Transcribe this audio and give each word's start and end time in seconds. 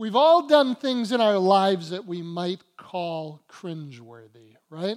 We've 0.00 0.16
all 0.16 0.46
done 0.46 0.76
things 0.76 1.12
in 1.12 1.20
our 1.20 1.36
lives 1.36 1.90
that 1.90 2.06
we 2.06 2.22
might 2.22 2.62
call 2.78 3.42
cringeworthy, 3.50 4.56
right? 4.70 4.96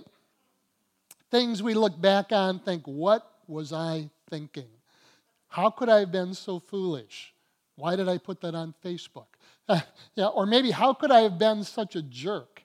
Things 1.29 1.61
we 1.61 1.73
look 1.73 1.99
back 1.99 2.31
on, 2.31 2.59
think, 2.59 2.83
what 2.85 3.29
was 3.45 3.73
I 3.73 4.09
thinking? 4.29 4.69
How 5.49 5.71
could 5.71 5.89
I 5.89 5.99
have 5.99 6.13
been 6.13 6.33
so 6.33 6.57
foolish? 6.57 7.33
Why 7.75 7.97
did 7.97 8.07
I 8.07 8.17
put 8.17 8.39
that 8.39 8.55
on 8.55 8.73
Facebook? 8.81 9.25
Yeah, 10.15 10.27
or 10.27 10.45
maybe, 10.45 10.71
how 10.71 10.93
could 10.93 11.11
I 11.11 11.19
have 11.23 11.37
been 11.37 11.65
such 11.65 11.97
a 11.97 12.01
jerk? 12.01 12.63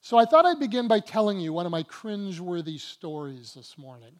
So 0.00 0.16
I 0.16 0.26
thought 0.26 0.46
I'd 0.46 0.60
begin 0.60 0.86
by 0.86 1.00
telling 1.00 1.40
you 1.40 1.52
one 1.52 1.66
of 1.66 1.72
my 1.72 1.82
cringeworthy 1.82 2.78
stories 2.78 3.54
this 3.54 3.76
morning. 3.76 4.12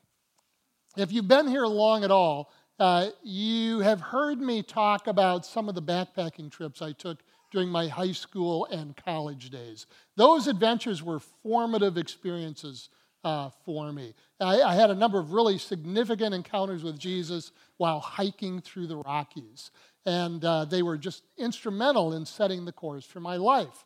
If 0.96 1.12
you've 1.12 1.28
been 1.28 1.46
here 1.46 1.66
long 1.66 2.02
at 2.02 2.10
all, 2.10 2.50
uh, 2.80 3.10
you 3.22 3.78
have 3.80 4.00
heard 4.00 4.40
me 4.40 4.64
talk 4.64 5.06
about 5.06 5.46
some 5.46 5.68
of 5.68 5.76
the 5.76 5.82
backpacking 5.82 6.50
trips 6.50 6.82
I 6.82 6.90
took 6.92 7.18
during 7.50 7.68
my 7.68 7.88
high 7.88 8.12
school 8.12 8.66
and 8.66 8.96
college 8.96 9.50
days. 9.50 9.86
Those 10.16 10.46
adventures 10.46 11.02
were 11.02 11.20
formative 11.42 11.96
experiences 11.96 12.88
uh, 13.24 13.50
for 13.64 13.92
me. 13.92 14.14
I, 14.40 14.62
I, 14.62 14.74
had 14.74 14.90
a 14.90 14.94
number 14.94 15.18
of 15.18 15.32
really 15.32 15.58
significant 15.58 16.34
encounters 16.34 16.84
with 16.84 16.98
Jesus 16.98 17.50
while 17.76 17.98
hiking 17.98 18.60
through 18.60 18.86
the 18.86 18.98
Rockies, 18.98 19.72
and 20.06 20.44
uh, 20.44 20.64
they 20.66 20.82
were 20.82 20.96
just 20.96 21.24
instrumental 21.36 22.14
in 22.14 22.24
setting 22.24 22.64
the 22.64 22.72
course 22.72 23.04
for 23.04 23.20
my 23.20 23.36
life. 23.36 23.84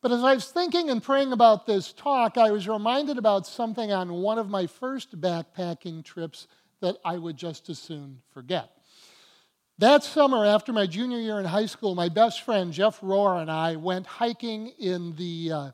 But 0.00 0.12
as 0.12 0.22
I 0.22 0.34
was 0.34 0.46
thinking 0.46 0.88
and 0.90 1.02
praying 1.02 1.32
about 1.32 1.66
this 1.66 1.92
talk, 1.92 2.38
I 2.38 2.50
was 2.50 2.68
reminded 2.68 3.18
about 3.18 3.46
something 3.46 3.92
on 3.92 4.12
one 4.22 4.38
of 4.38 4.48
my 4.48 4.66
first 4.66 5.20
backpacking 5.20 6.04
trips 6.04 6.46
that 6.80 6.96
I 7.04 7.18
would 7.18 7.36
just 7.36 7.68
as 7.68 7.78
soon 7.78 8.20
forget. 8.32 8.70
That 9.78 10.02
summer, 10.02 10.46
after 10.46 10.72
my 10.72 10.86
junior 10.86 11.18
year 11.18 11.38
in 11.38 11.44
high 11.44 11.66
school, 11.66 11.94
my 11.94 12.08
best 12.08 12.40
friend 12.40 12.72
Jeff 12.72 12.98
Rohr 13.02 13.42
and 13.42 13.50
I 13.50 13.76
went 13.76 14.06
hiking 14.06 14.68
in 14.78 15.14
the 15.16 15.52
uh, 15.52 15.70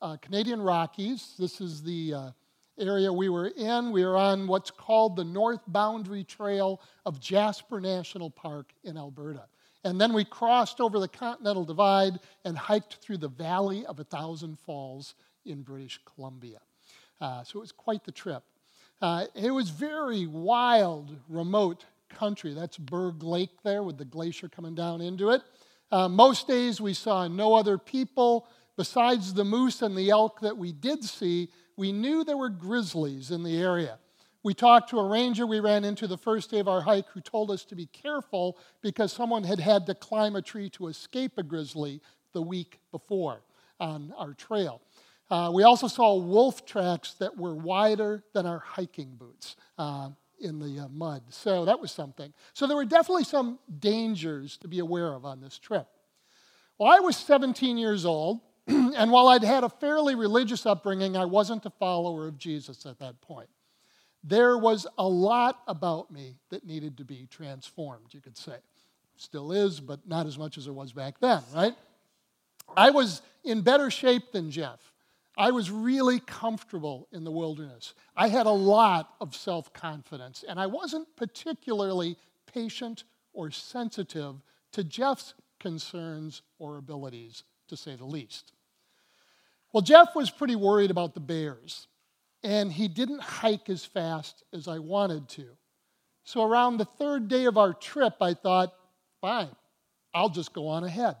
uh, 0.00 0.16
Canadian 0.22 0.62
Rockies. 0.62 1.34
This 1.38 1.60
is 1.60 1.82
the 1.82 2.14
uh, 2.14 2.30
area 2.78 3.12
we 3.12 3.28
were 3.28 3.48
in. 3.48 3.92
We 3.92 4.06
were 4.06 4.16
on 4.16 4.46
what's 4.46 4.70
called 4.70 5.16
the 5.16 5.24
North 5.24 5.60
Boundary 5.66 6.24
Trail 6.24 6.80
of 7.04 7.20
Jasper 7.20 7.78
National 7.78 8.30
Park 8.30 8.72
in 8.84 8.96
Alberta. 8.96 9.44
And 9.84 10.00
then 10.00 10.14
we 10.14 10.24
crossed 10.24 10.80
over 10.80 10.98
the 10.98 11.08
Continental 11.08 11.66
Divide 11.66 12.20
and 12.46 12.56
hiked 12.56 12.94
through 13.02 13.18
the 13.18 13.28
Valley 13.28 13.84
of 13.84 14.00
a 14.00 14.04
Thousand 14.04 14.58
Falls 14.60 15.14
in 15.44 15.60
British 15.60 16.00
Columbia. 16.06 16.60
Uh, 17.20 17.44
so 17.44 17.58
it 17.58 17.60
was 17.60 17.72
quite 17.72 18.02
the 18.04 18.12
trip. 18.12 18.44
Uh, 19.02 19.26
it 19.34 19.50
was 19.50 19.68
very 19.68 20.26
wild, 20.26 21.14
remote 21.28 21.84
country. 22.14 22.54
That's 22.54 22.78
Berg 22.78 23.22
Lake 23.22 23.62
there 23.62 23.82
with 23.82 23.98
the 23.98 24.04
glacier 24.04 24.48
coming 24.48 24.74
down 24.74 25.00
into 25.00 25.30
it. 25.30 25.42
Uh, 25.90 26.08
most 26.08 26.48
days 26.48 26.80
we 26.80 26.94
saw 26.94 27.28
no 27.28 27.54
other 27.54 27.76
people. 27.78 28.46
Besides 28.76 29.34
the 29.34 29.44
moose 29.44 29.82
and 29.82 29.96
the 29.96 30.10
elk 30.10 30.40
that 30.40 30.56
we 30.56 30.72
did 30.72 31.04
see, 31.04 31.50
we 31.76 31.92
knew 31.92 32.24
there 32.24 32.36
were 32.36 32.48
grizzlies 32.48 33.30
in 33.30 33.42
the 33.42 33.60
area. 33.60 33.98
We 34.44 34.54
talked 34.54 34.90
to 34.90 34.98
a 34.98 35.08
ranger 35.08 35.46
we 35.46 35.60
ran 35.60 35.84
into 35.84 36.06
the 36.06 36.16
first 36.16 36.50
day 36.50 36.58
of 36.58 36.66
our 36.66 36.80
hike 36.80 37.08
who 37.10 37.20
told 37.20 37.50
us 37.50 37.64
to 37.66 37.76
be 37.76 37.86
careful 37.86 38.58
because 38.80 39.12
someone 39.12 39.44
had 39.44 39.60
had 39.60 39.86
to 39.86 39.94
climb 39.94 40.34
a 40.34 40.42
tree 40.42 40.68
to 40.70 40.88
escape 40.88 41.38
a 41.38 41.42
grizzly 41.42 42.00
the 42.32 42.42
week 42.42 42.80
before 42.90 43.42
on 43.78 44.12
our 44.16 44.34
trail. 44.34 44.80
Uh, 45.30 45.50
we 45.52 45.62
also 45.62 45.86
saw 45.86 46.14
wolf 46.16 46.66
tracks 46.66 47.14
that 47.14 47.36
were 47.36 47.54
wider 47.54 48.24
than 48.34 48.46
our 48.46 48.58
hiking 48.58 49.14
boots. 49.16 49.56
Uh, 49.78 50.10
in 50.42 50.58
the 50.58 50.84
uh, 50.84 50.88
mud. 50.88 51.22
So 51.30 51.64
that 51.64 51.80
was 51.80 51.92
something. 51.92 52.32
So 52.52 52.66
there 52.66 52.76
were 52.76 52.84
definitely 52.84 53.24
some 53.24 53.58
dangers 53.78 54.56
to 54.58 54.68
be 54.68 54.80
aware 54.80 55.12
of 55.14 55.24
on 55.24 55.40
this 55.40 55.58
trip. 55.58 55.86
Well, 56.78 56.90
I 56.90 57.00
was 57.00 57.16
17 57.16 57.78
years 57.78 58.04
old, 58.04 58.40
and 58.66 59.10
while 59.10 59.28
I'd 59.28 59.44
had 59.44 59.64
a 59.64 59.68
fairly 59.68 60.14
religious 60.14 60.66
upbringing, 60.66 61.16
I 61.16 61.24
wasn't 61.24 61.64
a 61.66 61.70
follower 61.70 62.26
of 62.26 62.38
Jesus 62.38 62.86
at 62.86 62.98
that 62.98 63.20
point. 63.20 63.48
There 64.24 64.56
was 64.56 64.86
a 64.98 65.08
lot 65.08 65.62
about 65.66 66.10
me 66.10 66.36
that 66.50 66.64
needed 66.64 66.98
to 66.98 67.04
be 67.04 67.26
transformed, 67.30 68.06
you 68.12 68.20
could 68.20 68.36
say. 68.36 68.56
Still 69.16 69.52
is, 69.52 69.80
but 69.80 70.06
not 70.06 70.26
as 70.26 70.38
much 70.38 70.58
as 70.58 70.66
it 70.66 70.74
was 70.74 70.92
back 70.92 71.18
then, 71.20 71.42
right? 71.54 71.74
I 72.76 72.90
was 72.90 73.22
in 73.44 73.62
better 73.62 73.90
shape 73.90 74.32
than 74.32 74.50
Jeff. 74.50 74.80
I 75.36 75.50
was 75.50 75.70
really 75.70 76.20
comfortable 76.20 77.08
in 77.12 77.24
the 77.24 77.30
wilderness. 77.30 77.94
I 78.16 78.28
had 78.28 78.46
a 78.46 78.50
lot 78.50 79.14
of 79.20 79.34
self 79.34 79.72
confidence, 79.72 80.44
and 80.46 80.60
I 80.60 80.66
wasn't 80.66 81.08
particularly 81.16 82.16
patient 82.46 83.04
or 83.32 83.50
sensitive 83.50 84.36
to 84.72 84.84
Jeff's 84.84 85.34
concerns 85.58 86.42
or 86.58 86.76
abilities, 86.76 87.44
to 87.68 87.76
say 87.76 87.96
the 87.96 88.04
least. 88.04 88.52
Well, 89.72 89.80
Jeff 89.82 90.14
was 90.14 90.30
pretty 90.30 90.56
worried 90.56 90.90
about 90.90 91.14
the 91.14 91.20
bears, 91.20 91.86
and 92.42 92.70
he 92.70 92.88
didn't 92.88 93.22
hike 93.22 93.70
as 93.70 93.84
fast 93.84 94.42
as 94.52 94.68
I 94.68 94.80
wanted 94.80 95.28
to. 95.30 95.46
So, 96.24 96.44
around 96.44 96.76
the 96.76 96.84
third 96.84 97.28
day 97.28 97.46
of 97.46 97.56
our 97.56 97.72
trip, 97.72 98.14
I 98.20 98.34
thought, 98.34 98.74
fine, 99.20 99.48
I'll 100.14 100.28
just 100.28 100.52
go 100.52 100.68
on 100.68 100.84
ahead. 100.84 101.16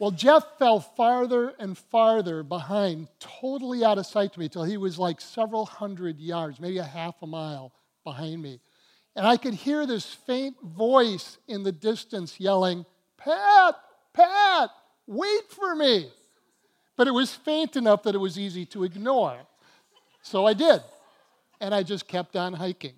Well, 0.00 0.10
Jeff 0.10 0.56
fell 0.58 0.80
farther 0.80 1.52
and 1.58 1.76
farther 1.76 2.42
behind, 2.42 3.08
totally 3.18 3.84
out 3.84 3.98
of 3.98 4.06
sight 4.06 4.32
to 4.32 4.40
me, 4.40 4.48
till 4.48 4.64
he 4.64 4.78
was 4.78 4.98
like 4.98 5.20
several 5.20 5.66
hundred 5.66 6.18
yards, 6.18 6.58
maybe 6.58 6.78
a 6.78 6.84
half 6.84 7.16
a 7.20 7.26
mile 7.26 7.70
behind 8.02 8.40
me. 8.40 8.60
And 9.14 9.26
I 9.26 9.36
could 9.36 9.52
hear 9.52 9.84
this 9.84 10.06
faint 10.06 10.56
voice 10.62 11.36
in 11.46 11.64
the 11.64 11.70
distance 11.70 12.40
yelling, 12.40 12.86
Pat, 13.18 13.74
Pat, 14.14 14.70
wait 15.06 15.50
for 15.50 15.74
me. 15.74 16.10
But 16.96 17.06
it 17.06 17.12
was 17.12 17.34
faint 17.34 17.76
enough 17.76 18.02
that 18.04 18.14
it 18.14 18.18
was 18.18 18.38
easy 18.38 18.64
to 18.66 18.84
ignore. 18.84 19.36
So 20.22 20.46
I 20.46 20.54
did. 20.54 20.80
And 21.60 21.74
I 21.74 21.82
just 21.82 22.08
kept 22.08 22.36
on 22.36 22.54
hiking. 22.54 22.94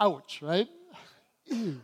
Ouch, 0.00 0.40
right? 0.40 0.68
Ew. 1.44 1.82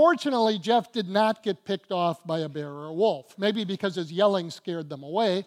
Fortunately, 0.00 0.58
Jeff 0.58 0.92
did 0.92 1.10
not 1.10 1.42
get 1.42 1.66
picked 1.66 1.92
off 1.92 2.26
by 2.26 2.38
a 2.38 2.48
bear 2.48 2.70
or 2.70 2.86
a 2.86 2.92
wolf, 2.94 3.34
maybe 3.36 3.64
because 3.64 3.96
his 3.96 4.10
yelling 4.10 4.48
scared 4.48 4.88
them 4.88 5.02
away. 5.02 5.44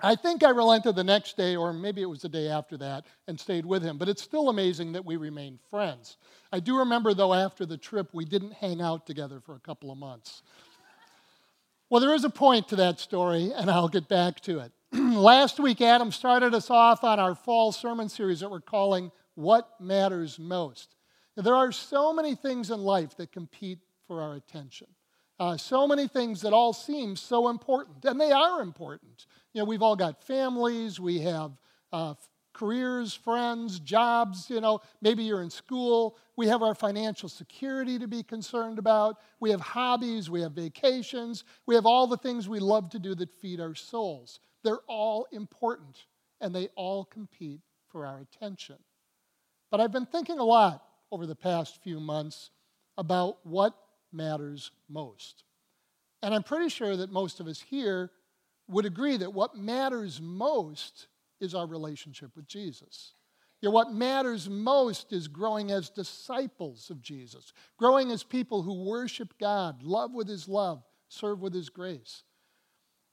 I 0.00 0.14
think 0.14 0.44
I 0.44 0.50
relented 0.50 0.94
the 0.94 1.02
next 1.02 1.36
day, 1.36 1.56
or 1.56 1.72
maybe 1.72 2.00
it 2.00 2.08
was 2.08 2.22
the 2.22 2.28
day 2.28 2.46
after 2.46 2.76
that, 2.76 3.06
and 3.26 3.40
stayed 3.40 3.66
with 3.66 3.82
him. 3.82 3.98
But 3.98 4.08
it's 4.08 4.22
still 4.22 4.50
amazing 4.50 4.92
that 4.92 5.04
we 5.04 5.16
remained 5.16 5.58
friends. 5.68 6.16
I 6.52 6.60
do 6.60 6.78
remember, 6.78 7.12
though, 7.12 7.34
after 7.34 7.66
the 7.66 7.76
trip, 7.76 8.10
we 8.12 8.24
didn't 8.24 8.52
hang 8.52 8.80
out 8.80 9.04
together 9.04 9.40
for 9.40 9.56
a 9.56 9.60
couple 9.60 9.90
of 9.90 9.98
months. 9.98 10.42
Well, 11.88 12.00
there 12.00 12.14
is 12.14 12.22
a 12.22 12.30
point 12.30 12.68
to 12.68 12.76
that 12.76 13.00
story, 13.00 13.50
and 13.52 13.68
I'll 13.68 13.88
get 13.88 14.06
back 14.06 14.38
to 14.42 14.60
it. 14.60 14.70
Last 14.92 15.58
week, 15.58 15.80
Adam 15.80 16.12
started 16.12 16.54
us 16.54 16.70
off 16.70 17.02
on 17.02 17.18
our 17.18 17.34
fall 17.34 17.72
sermon 17.72 18.08
series 18.08 18.38
that 18.38 18.50
we're 18.52 18.60
calling 18.60 19.10
What 19.34 19.68
Matters 19.80 20.38
Most. 20.38 20.94
There 21.42 21.54
are 21.54 21.72
so 21.72 22.12
many 22.12 22.34
things 22.34 22.70
in 22.70 22.80
life 22.80 23.16
that 23.16 23.32
compete 23.32 23.78
for 24.06 24.22
our 24.22 24.34
attention. 24.34 24.88
Uh, 25.38 25.56
so 25.56 25.86
many 25.86 26.06
things 26.06 26.42
that 26.42 26.52
all 26.52 26.74
seem 26.74 27.16
so 27.16 27.48
important, 27.48 28.04
and 28.04 28.20
they 28.20 28.30
are 28.30 28.60
important. 28.60 29.26
You 29.54 29.60
know, 29.60 29.64
we've 29.64 29.80
all 29.80 29.96
got 29.96 30.22
families, 30.22 31.00
we 31.00 31.20
have 31.20 31.52
uh, 31.92 32.14
careers, 32.52 33.14
friends, 33.14 33.80
jobs, 33.80 34.50
you 34.50 34.60
know, 34.60 34.80
maybe 35.00 35.22
you're 35.22 35.42
in 35.42 35.48
school. 35.48 36.18
We 36.36 36.48
have 36.48 36.62
our 36.62 36.74
financial 36.74 37.28
security 37.28 37.98
to 37.98 38.06
be 38.06 38.22
concerned 38.22 38.78
about. 38.78 39.16
We 39.40 39.50
have 39.50 39.62
hobbies, 39.62 40.28
we 40.28 40.42
have 40.42 40.52
vacations, 40.52 41.44
we 41.64 41.74
have 41.74 41.86
all 41.86 42.06
the 42.06 42.18
things 42.18 42.48
we 42.48 42.60
love 42.60 42.90
to 42.90 42.98
do 42.98 43.14
that 43.14 43.32
feed 43.32 43.60
our 43.60 43.74
souls. 43.74 44.40
They're 44.62 44.84
all 44.88 45.26
important, 45.32 46.04
and 46.40 46.54
they 46.54 46.68
all 46.76 47.04
compete 47.06 47.60
for 47.88 48.04
our 48.04 48.20
attention. 48.20 48.76
But 49.70 49.80
I've 49.80 49.92
been 49.92 50.06
thinking 50.06 50.38
a 50.38 50.44
lot 50.44 50.82
over 51.12 51.26
the 51.26 51.34
past 51.34 51.82
few 51.82 52.00
months 52.00 52.50
about 52.96 53.38
what 53.44 53.74
matters 54.12 54.70
most. 54.88 55.44
And 56.22 56.34
I'm 56.34 56.42
pretty 56.42 56.68
sure 56.68 56.96
that 56.96 57.10
most 57.10 57.40
of 57.40 57.46
us 57.46 57.60
here 57.60 58.10
would 58.68 58.84
agree 58.84 59.16
that 59.16 59.32
what 59.32 59.56
matters 59.56 60.20
most 60.20 61.08
is 61.40 61.54
our 61.54 61.66
relationship 61.66 62.36
with 62.36 62.46
Jesus. 62.46 63.14
You 63.60 63.68
know, 63.68 63.74
what 63.74 63.92
matters 63.92 64.48
most 64.48 65.12
is 65.12 65.28
growing 65.28 65.70
as 65.70 65.90
disciples 65.90 66.88
of 66.90 67.02
Jesus, 67.02 67.52
growing 67.78 68.10
as 68.10 68.22
people 68.22 68.62
who 68.62 68.84
worship 68.84 69.34
God, 69.38 69.82
love 69.82 70.12
with 70.12 70.28
His 70.28 70.48
love, 70.48 70.82
serve 71.08 71.40
with 71.40 71.52
His 71.52 71.68
grace. 71.68 72.22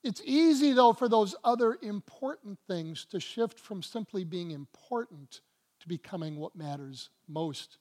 It's 0.03 0.21
easy, 0.23 0.73
though, 0.73 0.93
for 0.93 1.09
those 1.09 1.35
other 1.43 1.77
important 1.81 2.59
things 2.67 3.05
to 3.11 3.19
shift 3.19 3.59
from 3.59 3.81
simply 3.81 4.23
being 4.23 4.51
important 4.51 5.41
to 5.81 5.87
becoming 5.87 6.37
what 6.37 6.55
matters 6.55 7.09
most 7.27 7.77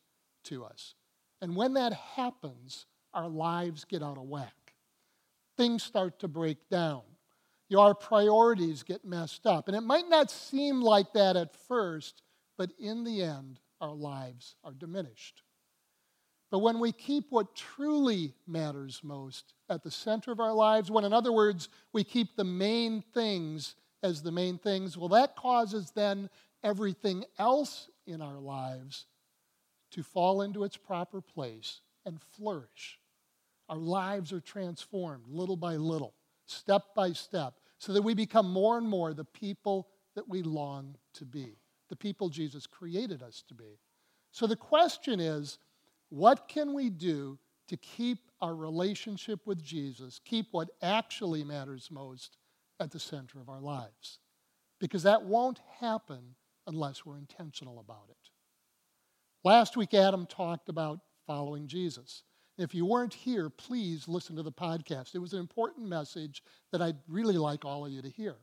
to 0.47 0.65
us. 0.65 0.95
And 1.41 1.55
when 1.55 1.75
that 1.75 1.93
happens, 1.93 2.87
our 3.15 3.29
lives 3.29 3.85
get 3.85 4.03
out 4.03 4.19
of 4.19 4.25
whack. 4.25 4.75
Things 5.57 5.83
start 5.83 6.19
to 6.21 6.29
break 6.29 6.69
down. 6.69 7.03
Our 7.77 7.95
priorities 7.95 8.83
get 8.83 9.05
messed 9.05 9.47
up. 9.47 9.69
And 9.69 9.77
it 9.77 9.83
might 9.83 10.09
not 10.09 10.31
seem 10.31 10.81
like 10.81 11.13
that 11.15 11.37
at 11.37 11.57
first, 11.69 12.23
but 12.57 12.71
in 12.79 13.05
the 13.05 13.23
end, 13.23 13.59
our 13.81 13.95
lives 13.95 14.55
are 14.63 14.73
diminished. 14.73 15.43
But 16.51 16.61
when 16.61 16.79
we 16.79 16.93
keep 16.93 17.25
what 17.31 17.57
truly 17.57 18.35
matters 18.47 19.01
most 19.03 19.55
at 19.69 19.83
the 19.83 19.91
center 19.91 20.31
of 20.31 20.39
our 20.39 20.53
lives, 20.53 20.91
when, 20.91 21.05
in 21.05 21.13
other 21.13 21.33
words, 21.33 21.69
we 21.93 22.05
keep 22.05 22.37
the 22.37 22.45
main 22.45 23.03
things 23.15 23.75
as 24.03 24.23
the 24.23 24.31
main 24.31 24.59
things, 24.59 24.97
well, 24.97 25.09
that 25.09 25.35
causes 25.35 25.91
then 25.91 26.31
everything 26.63 27.25
else 27.39 27.91
in 28.07 28.23
our 28.23 28.39
lives 28.39 29.07
to 29.93 30.03
fall 30.03 30.43
into 30.43 30.65
its 30.65 30.77
proper 30.77 31.21
place 31.21 31.81
and 32.05 32.21
flourish. 32.21 32.99
Our 33.69 33.79
lives 33.79 34.33
are 34.33 34.41
transformed 34.41 35.25
little 35.29 35.57
by 35.57 35.77
little, 35.77 36.15
step 36.47 36.95
by 36.95 37.13
step, 37.13 37.55
so 37.79 37.93
that 37.93 38.03
we 38.03 38.15
become 38.15 38.51
more 38.51 38.79
and 38.79 38.89
more 38.89 39.13
the 39.13 39.25
people 39.25 39.89
that 40.15 40.29
we 40.29 40.43
long 40.43 40.97
to 41.15 41.25
be, 41.25 41.59
the 41.89 41.97
people 41.97 42.29
Jesus 42.29 42.67
created 42.67 43.23
us 43.23 43.43
to 43.49 43.55
be. 43.55 43.79
So 44.31 44.47
the 44.47 44.57
question 44.57 45.21
is 45.21 45.59
what 46.09 46.49
can 46.49 46.73
we 46.75 46.91
do 46.91 47.39
to 47.69 47.77
keep 47.77 48.19
our 48.41 48.55
relationship 48.55 49.41
with 49.47 49.63
Jesus, 49.63 50.21
keep 50.25 50.47
what 50.53 50.71
actually 50.83 51.43
matters 51.43 51.91
most 51.91 52.39
at 52.79 52.91
the 52.91 53.01
center 53.01 53.41
of 53.41 53.49
our 53.49 53.61
lives? 53.61 54.21
Because 54.79 55.03
that 55.03 55.25
won't 55.25 55.61
happen 55.81 56.35
unless 56.67 57.05
we're 57.05 57.19
intentional 57.19 57.79
about 57.79 58.09
it. 58.11 58.26
Last 59.47 59.77
week, 59.77 59.95
Adam 59.95 60.27
talked 60.27 60.69
about 60.69 60.99
following 61.25 61.69
Jesus. 61.69 62.25
If 62.59 62.75
you 62.75 62.85
weren't 62.85 63.15
here, 63.15 63.49
please 63.49 64.09
listen 64.09 64.35
to 64.35 64.43
the 64.43 64.51
podcast. 64.51 65.15
It 65.15 65.21
was 65.21 65.35
an 65.35 65.39
important 65.39 65.87
message 65.87 66.43
that 66.73 66.83
I'd 66.83 66.97
really 67.07 67.39
like 67.39 67.65
all 67.65 67.87
of 67.87 67.93
you 67.93 68.03
to 68.03 68.11
hear. 68.11 68.35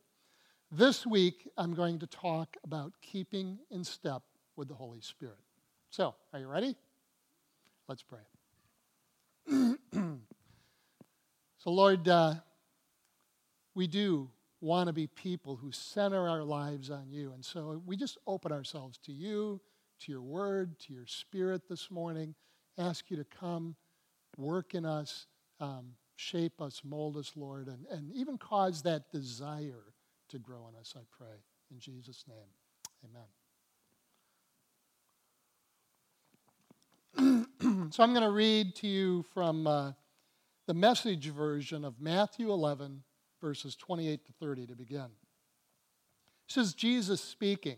This 0.71 1.05
week, 1.05 1.49
I'm 1.57 1.73
going 1.73 1.99
to 1.99 2.07
talk 2.07 2.55
about 2.63 2.93
keeping 3.01 3.59
in 3.69 3.83
step 3.83 4.21
with 4.55 4.69
the 4.69 4.75
Holy 4.75 5.01
Spirit. 5.01 5.35
So, 5.89 6.15
are 6.31 6.39
you 6.39 6.47
ready? 6.47 6.73
Let's 7.89 8.03
pray. 8.03 8.21
so, 11.57 11.69
Lord, 11.69 12.07
uh, 12.07 12.35
we 13.75 13.87
do 13.87 14.29
want 14.61 14.87
to 14.87 14.93
be 14.93 15.07
people 15.07 15.57
who 15.57 15.73
center 15.73 16.29
our 16.29 16.45
lives 16.45 16.89
on 16.89 17.11
you. 17.11 17.33
And 17.33 17.43
so 17.43 17.81
we 17.85 17.97
just 17.97 18.17
open 18.25 18.53
ourselves 18.53 18.97
to 18.99 19.11
you, 19.11 19.59
to 20.03 20.11
your 20.11 20.21
word, 20.21 20.79
to 20.79 20.93
your 20.93 21.05
spirit 21.05 21.67
this 21.69 21.89
morning. 21.89 22.35
Ask 22.77 23.09
you 23.09 23.17
to 23.17 23.23
come, 23.23 23.75
work 24.37 24.75
in 24.75 24.85
us, 24.85 25.27
um, 25.59 25.93
shape 26.15 26.61
us, 26.61 26.81
mold 26.83 27.17
us, 27.17 27.31
Lord, 27.35 27.67
and, 27.67 27.85
and 27.89 28.11
even 28.13 28.37
cause 28.37 28.81
that 28.83 29.11
desire 29.11 29.93
to 30.29 30.39
grow 30.39 30.67
in 30.67 30.75
us, 30.79 30.93
I 30.97 31.01
pray. 31.15 31.37
In 31.71 31.79
Jesus' 31.79 32.25
name, 32.27 32.37
amen. 37.15 37.87
so 37.91 38.03
I'm 38.03 38.13
going 38.13 38.25
to 38.25 38.31
read 38.31 38.75
to 38.77 38.87
you 38.87 39.23
from 39.33 39.67
uh, 39.67 39.91
the 40.67 40.73
message 40.73 41.27
version 41.29 41.85
of 41.85 42.01
Matthew 42.01 42.51
11, 42.51 43.03
verses 43.39 43.75
28 43.75 44.25
to 44.25 44.33
30 44.33 44.67
to 44.67 44.75
begin. 44.75 45.07
This 46.47 46.57
is 46.57 46.73
Jesus 46.73 47.21
speaking. 47.21 47.77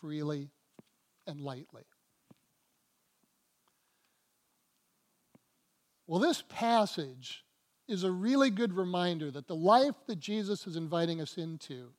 freely 0.00 0.50
and 1.26 1.40
lightly. 1.40 1.84
Well, 6.06 6.20
this 6.20 6.42
passage 6.48 7.44
is 7.86 8.04
a 8.04 8.10
really 8.10 8.50
good 8.50 8.74
reminder 8.74 9.30
that 9.30 9.46
the 9.46 9.54
life 9.54 9.94
that 10.06 10.18
Jesus 10.18 10.66
is 10.66 10.76
inviting 10.76 11.20
us 11.20 11.36
into 11.36 11.90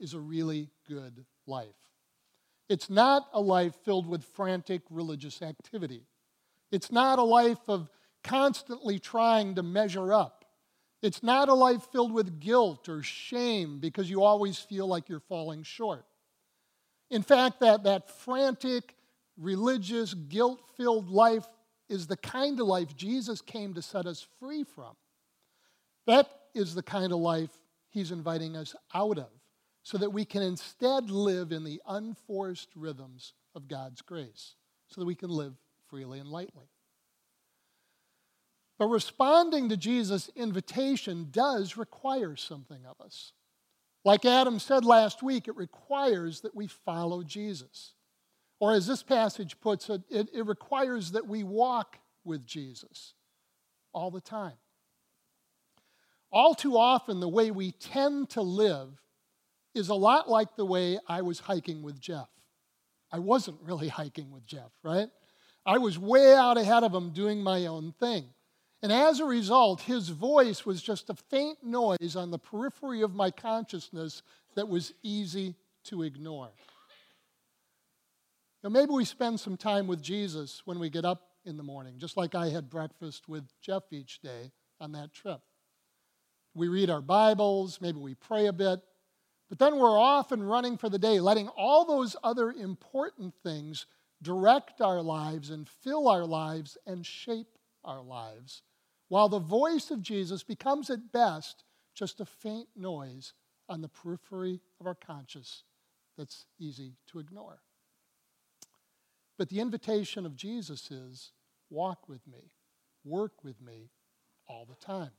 is 0.00 0.14
a 0.14 0.20
really 0.20 0.68
good 0.88 1.24
life. 1.46 1.68
It's 2.68 2.90
not 2.90 3.28
a 3.32 3.40
life 3.40 3.74
filled 3.84 4.06
with 4.06 4.24
frantic 4.24 4.82
religious 4.90 5.42
activity. 5.42 6.06
It's 6.72 6.90
not 6.90 7.18
a 7.18 7.24
life 7.24 7.60
of 7.68 7.88
constantly 8.24 8.98
trying 8.98 9.56
to 9.56 9.62
measure 9.62 10.12
up. 10.12 10.44
It's 11.02 11.22
not 11.22 11.48
a 11.48 11.54
life 11.54 11.88
filled 11.92 12.12
with 12.12 12.40
guilt 12.40 12.88
or 12.88 13.02
shame 13.02 13.80
because 13.80 14.08
you 14.08 14.22
always 14.22 14.58
feel 14.58 14.86
like 14.86 15.08
you're 15.08 15.20
falling 15.20 15.64
short. 15.64 16.04
In 17.12 17.22
fact, 17.22 17.60
that, 17.60 17.84
that 17.84 18.08
frantic, 18.08 18.96
religious, 19.36 20.14
guilt 20.14 20.62
filled 20.78 21.10
life 21.10 21.46
is 21.90 22.06
the 22.06 22.16
kind 22.16 22.58
of 22.58 22.66
life 22.66 22.96
Jesus 22.96 23.42
came 23.42 23.74
to 23.74 23.82
set 23.82 24.06
us 24.06 24.26
free 24.40 24.64
from. 24.64 24.96
That 26.06 26.26
is 26.54 26.74
the 26.74 26.82
kind 26.82 27.12
of 27.12 27.18
life 27.18 27.50
he's 27.90 28.12
inviting 28.12 28.56
us 28.56 28.74
out 28.94 29.18
of 29.18 29.28
so 29.82 29.98
that 29.98 30.08
we 30.08 30.24
can 30.24 30.42
instead 30.42 31.10
live 31.10 31.52
in 31.52 31.64
the 31.64 31.82
unforced 31.86 32.70
rhythms 32.74 33.34
of 33.54 33.68
God's 33.68 34.00
grace, 34.00 34.54
so 34.88 35.02
that 35.02 35.06
we 35.06 35.14
can 35.14 35.28
live 35.28 35.52
freely 35.90 36.18
and 36.18 36.30
lightly. 36.30 36.70
But 38.78 38.86
responding 38.86 39.68
to 39.68 39.76
Jesus' 39.76 40.30
invitation 40.34 41.28
does 41.30 41.76
require 41.76 42.36
something 42.36 42.86
of 42.86 43.04
us. 43.04 43.32
Like 44.04 44.24
Adam 44.24 44.58
said 44.58 44.84
last 44.84 45.22
week, 45.22 45.46
it 45.46 45.56
requires 45.56 46.40
that 46.40 46.54
we 46.54 46.66
follow 46.66 47.22
Jesus. 47.22 47.94
Or 48.58 48.72
as 48.72 48.86
this 48.86 49.02
passage 49.02 49.60
puts 49.60 49.88
it, 49.88 50.02
it, 50.10 50.28
it 50.32 50.46
requires 50.46 51.12
that 51.12 51.26
we 51.26 51.44
walk 51.44 51.98
with 52.24 52.46
Jesus 52.46 53.14
all 53.92 54.10
the 54.10 54.20
time. 54.20 54.56
All 56.32 56.54
too 56.54 56.78
often, 56.78 57.20
the 57.20 57.28
way 57.28 57.50
we 57.50 57.72
tend 57.72 58.30
to 58.30 58.40
live 58.40 58.88
is 59.74 59.88
a 59.88 59.94
lot 59.94 60.30
like 60.30 60.56
the 60.56 60.64
way 60.64 60.98
I 61.06 61.22
was 61.22 61.40
hiking 61.40 61.82
with 61.82 62.00
Jeff. 62.00 62.28
I 63.10 63.18
wasn't 63.18 63.58
really 63.62 63.88
hiking 63.88 64.30
with 64.30 64.46
Jeff, 64.46 64.70
right? 64.82 65.08
I 65.66 65.78
was 65.78 65.98
way 65.98 66.34
out 66.34 66.56
ahead 66.56 66.82
of 66.82 66.94
him 66.94 67.10
doing 67.10 67.42
my 67.42 67.66
own 67.66 67.92
thing. 68.00 68.24
And 68.82 68.92
as 68.92 69.20
a 69.20 69.24
result, 69.24 69.82
his 69.82 70.08
voice 70.08 70.66
was 70.66 70.82
just 70.82 71.08
a 71.08 71.14
faint 71.14 71.62
noise 71.62 72.16
on 72.16 72.32
the 72.32 72.38
periphery 72.38 73.02
of 73.02 73.14
my 73.14 73.30
consciousness 73.30 74.22
that 74.56 74.68
was 74.68 74.92
easy 75.04 75.54
to 75.84 76.02
ignore. 76.02 76.50
Now, 78.64 78.70
maybe 78.70 78.90
we 78.90 79.04
spend 79.04 79.38
some 79.38 79.56
time 79.56 79.86
with 79.86 80.02
Jesus 80.02 80.62
when 80.64 80.80
we 80.80 80.90
get 80.90 81.04
up 81.04 81.28
in 81.44 81.56
the 81.56 81.62
morning, 81.62 81.94
just 81.98 82.16
like 82.16 82.34
I 82.34 82.48
had 82.48 82.70
breakfast 82.70 83.28
with 83.28 83.44
Jeff 83.60 83.84
each 83.92 84.20
day 84.20 84.50
on 84.80 84.92
that 84.92 85.12
trip. 85.12 85.40
We 86.54 86.66
read 86.66 86.90
our 86.90 87.00
Bibles, 87.00 87.80
maybe 87.80 87.98
we 87.98 88.14
pray 88.14 88.46
a 88.46 88.52
bit, 88.52 88.80
but 89.48 89.58
then 89.58 89.78
we're 89.78 89.98
off 89.98 90.32
and 90.32 90.48
running 90.48 90.76
for 90.76 90.88
the 90.88 90.98
day, 90.98 91.20
letting 91.20 91.48
all 91.48 91.84
those 91.84 92.16
other 92.22 92.50
important 92.50 93.34
things 93.42 93.86
direct 94.22 94.80
our 94.80 95.02
lives 95.02 95.50
and 95.50 95.68
fill 95.68 96.08
our 96.08 96.24
lives 96.24 96.76
and 96.86 97.06
shape 97.06 97.58
our 97.84 98.02
lives 98.02 98.62
while 99.12 99.28
the 99.28 99.38
voice 99.38 99.90
of 99.90 100.00
Jesus 100.00 100.42
becomes 100.42 100.88
at 100.88 101.12
best 101.12 101.64
just 101.94 102.18
a 102.20 102.24
faint 102.24 102.68
noise 102.74 103.34
on 103.68 103.82
the 103.82 103.88
periphery 103.88 104.58
of 104.80 104.86
our 104.86 104.94
conscience 104.94 105.64
that's 106.16 106.46
easy 106.58 106.94
to 107.08 107.18
ignore. 107.18 107.60
But 109.36 109.50
the 109.50 109.60
invitation 109.60 110.24
of 110.24 110.34
Jesus 110.34 110.90
is 110.90 111.32
walk 111.68 112.08
with 112.08 112.26
me, 112.26 112.52
work 113.04 113.44
with 113.44 113.60
me 113.60 113.90
all 114.48 114.64
the 114.64 114.82
time. 114.82 115.10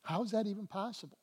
How 0.00 0.22
is 0.22 0.30
that 0.30 0.46
even 0.46 0.66
possible? 0.66 1.18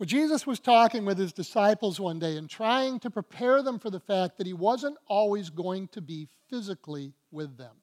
Well, 0.00 0.08
Jesus 0.08 0.44
was 0.44 0.58
talking 0.58 1.04
with 1.04 1.18
his 1.18 1.32
disciples 1.32 2.00
one 2.00 2.18
day 2.18 2.36
and 2.36 2.50
trying 2.50 2.98
to 2.98 3.10
prepare 3.10 3.62
them 3.62 3.78
for 3.78 3.90
the 3.90 4.00
fact 4.00 4.38
that 4.38 4.46
he 4.48 4.54
wasn't 4.54 4.96
always 5.06 5.50
going 5.50 5.86
to 5.92 6.00
be 6.00 6.26
physically 6.50 7.12
with 7.30 7.56
them. 7.56 7.76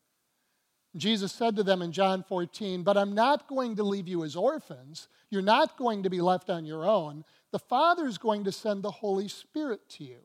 Jesus 0.95 1.31
said 1.31 1.55
to 1.55 1.63
them 1.63 1.81
in 1.81 1.91
John 1.91 2.23
14, 2.23 2.83
But 2.83 2.97
I'm 2.97 3.15
not 3.15 3.47
going 3.47 3.77
to 3.77 3.83
leave 3.83 4.07
you 4.07 4.23
as 4.23 4.35
orphans. 4.35 5.07
You're 5.29 5.41
not 5.41 5.77
going 5.77 6.03
to 6.03 6.09
be 6.09 6.21
left 6.21 6.49
on 6.49 6.65
your 6.65 6.85
own. 6.85 7.25
The 7.51 7.59
Father 7.59 8.05
is 8.05 8.17
going 8.17 8.43
to 8.43 8.51
send 8.51 8.83
the 8.83 8.91
Holy 8.91 9.27
Spirit 9.27 9.81
to 9.91 10.03
you. 10.03 10.19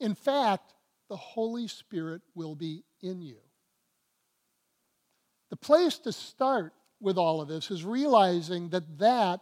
In 0.00 0.14
fact, 0.14 0.74
the 1.08 1.16
Holy 1.16 1.68
Spirit 1.68 2.22
will 2.34 2.56
be 2.56 2.82
in 3.00 3.22
you. 3.22 3.38
The 5.50 5.56
place 5.56 5.98
to 5.98 6.12
start 6.12 6.72
with 7.00 7.16
all 7.16 7.40
of 7.40 7.48
this 7.48 7.70
is 7.70 7.84
realizing 7.84 8.70
that 8.70 8.98
that 8.98 9.40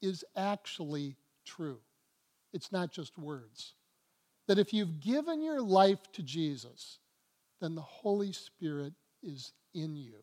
is 0.00 0.24
actually 0.34 1.16
true. 1.44 1.78
It's 2.54 2.72
not 2.72 2.90
just 2.92 3.18
words. 3.18 3.74
That 4.48 4.58
if 4.58 4.72
you've 4.72 5.00
given 5.00 5.42
your 5.42 5.60
life 5.60 6.00
to 6.12 6.22
Jesus, 6.22 6.98
then 7.60 7.74
the 7.74 7.82
Holy 7.82 8.32
Spirit 8.32 8.94
is 9.22 9.52
in 9.74 9.96
you. 9.96 10.14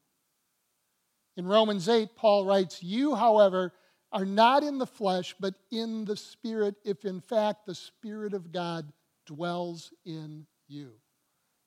In 1.37 1.45
Romans 1.45 1.87
8, 1.87 2.09
Paul 2.15 2.45
writes, 2.45 2.83
You, 2.83 3.15
however, 3.15 3.73
are 4.11 4.25
not 4.25 4.63
in 4.63 4.77
the 4.77 4.87
flesh, 4.87 5.35
but 5.39 5.53
in 5.71 6.05
the 6.05 6.17
Spirit, 6.17 6.75
if 6.83 7.05
in 7.05 7.21
fact 7.21 7.65
the 7.65 7.75
Spirit 7.75 8.33
of 8.33 8.51
God 8.51 8.91
dwells 9.25 9.93
in 10.05 10.45
you. 10.67 10.93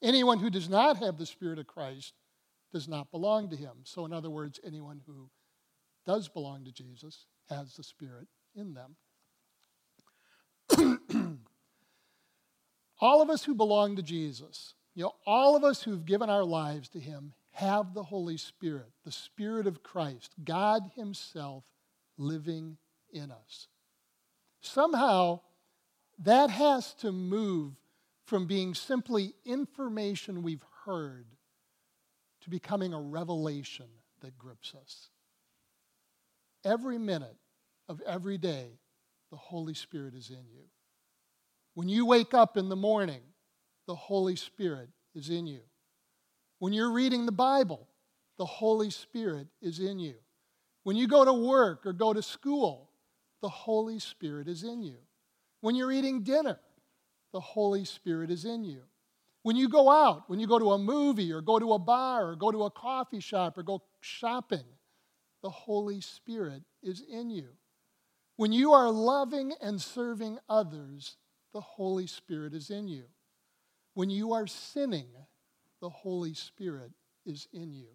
Anyone 0.03 0.41
who 0.41 0.51
does 0.51 0.69
not 0.69 0.97
have 0.99 1.17
the 1.17 1.27
Spirit 1.27 1.59
of 1.59 1.67
Christ 1.67 2.15
does 2.73 2.89
not 2.89 3.11
belong 3.11 3.51
to 3.51 3.57
him. 3.57 3.77
So, 3.85 4.05
in 4.05 4.13
other 4.13 4.31
words, 4.31 4.59
anyone 4.65 5.01
who 5.07 5.31
does 6.05 6.29
belong 6.29 6.65
to 6.65 6.73
Jesus 6.73 7.27
has 7.49 7.75
the 7.77 7.85
Spirit 7.85 8.27
in 8.57 8.75
them. 8.75 8.97
all 13.01 13.23
of 13.23 13.31
us 13.31 13.45
who 13.45 13.55
belong 13.55 13.97
to 13.97 14.03
Jesus, 14.03 14.75
you 14.95 15.05
know, 15.05 15.15
all 15.27 15.57
of 15.57 15.65
us 15.65 15.83
who've 15.83 16.05
given 16.05 16.29
our 16.29 16.45
lives 16.45 16.89
to 16.91 17.01
him 17.01 17.33
have 17.53 17.95
the 17.95 18.03
Holy 18.03 18.37
Spirit, 18.37 18.91
the 19.05 19.13
Spirit 19.13 19.67
of 19.67 19.83
Christ, 19.83 20.35
God 20.43 20.91
Himself 20.97 21.65
living 22.17 22.79
in 23.13 23.31
us. 23.31 23.69
Somehow, 24.61 25.41
that 26.19 26.51
has 26.51 26.95
to 26.95 27.13
move 27.13 27.75
from 28.25 28.47
being 28.47 28.75
simply 28.75 29.35
information 29.45 30.43
we've 30.43 30.65
heard 30.85 31.27
to 32.43 32.51
becoming 32.51 32.95
a 32.95 33.01
revelation 33.01 33.87
that 34.21 34.39
grips 34.39 34.75
us. 34.81 35.11
Every 36.65 36.99
minute 36.99 37.37
of 37.89 38.01
every 38.03 38.39
day, 38.39 38.79
the 39.31 39.37
Holy 39.37 39.75
Spirit 39.75 40.15
is 40.15 40.31
in 40.31 40.47
you. 40.51 40.65
When 41.75 41.89
you 41.89 42.07
wake 42.07 42.35
up 42.35 42.57
in 42.57 42.69
the 42.69 42.77
morning, 42.77 43.23
the 43.87 43.95
Holy 43.95 44.37
Spirit 44.37 44.89
is 45.15 45.31
in 45.31 45.47
you. 45.47 45.61
When 46.59 46.73
you're 46.73 46.93
reading 46.93 47.27
the 47.27 47.33
Bible, 47.33 47.89
the 48.39 48.45
Holy 48.45 48.91
Spirit 48.91 49.49
is 49.61 49.81
in 49.81 49.99
you. 49.99 50.15
When 50.85 50.97
you 50.97 51.07
go 51.07 51.25
to 51.25 51.33
work 51.33 51.87
or 51.87 51.93
go 51.93 52.13
to 52.13 52.23
school, 52.23 52.91
the 53.41 53.49
Holy 53.49 53.99
Spirit 53.99 54.49
is 54.49 54.63
in 54.63 54.83
you. 54.83 54.99
When 55.61 55.75
you're 55.75 55.93
eating 55.93 56.23
dinner, 56.23 56.59
the 57.33 57.41
Holy 57.41 57.85
Spirit 57.85 58.31
is 58.31 58.45
in 58.45 58.65
you. 58.65 58.83
When 59.43 59.57
you 59.57 59.69
go 59.69 59.91
out, 59.91 60.29
when 60.29 60.39
you 60.39 60.47
go 60.47 60.59
to 60.59 60.73
a 60.73 60.79
movie 60.79 61.33
or 61.33 61.41
go 61.41 61.59
to 61.59 61.73
a 61.73 61.79
bar 61.79 62.29
or 62.29 62.37
go 62.37 62.53
to 62.53 62.65
a 62.65 62.71
coffee 62.71 63.21
shop 63.21 63.59
or 63.59 63.63
go 63.63 63.83
shopping, 64.01 64.65
the 65.43 65.51
Holy 65.51 66.01
Spirit 66.01 66.63
is 66.83 67.01
in 67.01 67.31
you. 67.31 67.49
When 68.37 68.53
you 68.53 68.73
are 68.73 68.91
loving 68.91 69.53
and 69.61 69.81
serving 69.81 70.39
others, 70.49 71.17
the 71.53 71.61
Holy 71.61 72.07
Spirit 72.07 72.55
is 72.55 72.71
in 72.71 72.89
you. 72.89 73.05
When 73.95 74.11
you 74.11 74.33
are 74.33 74.47
sinning, 74.47 75.09
the 75.81 75.91
Holy 75.91 76.35
Spirit 76.35 76.93
is 77.27 77.49
in 77.53 77.73
you. 77.73 77.89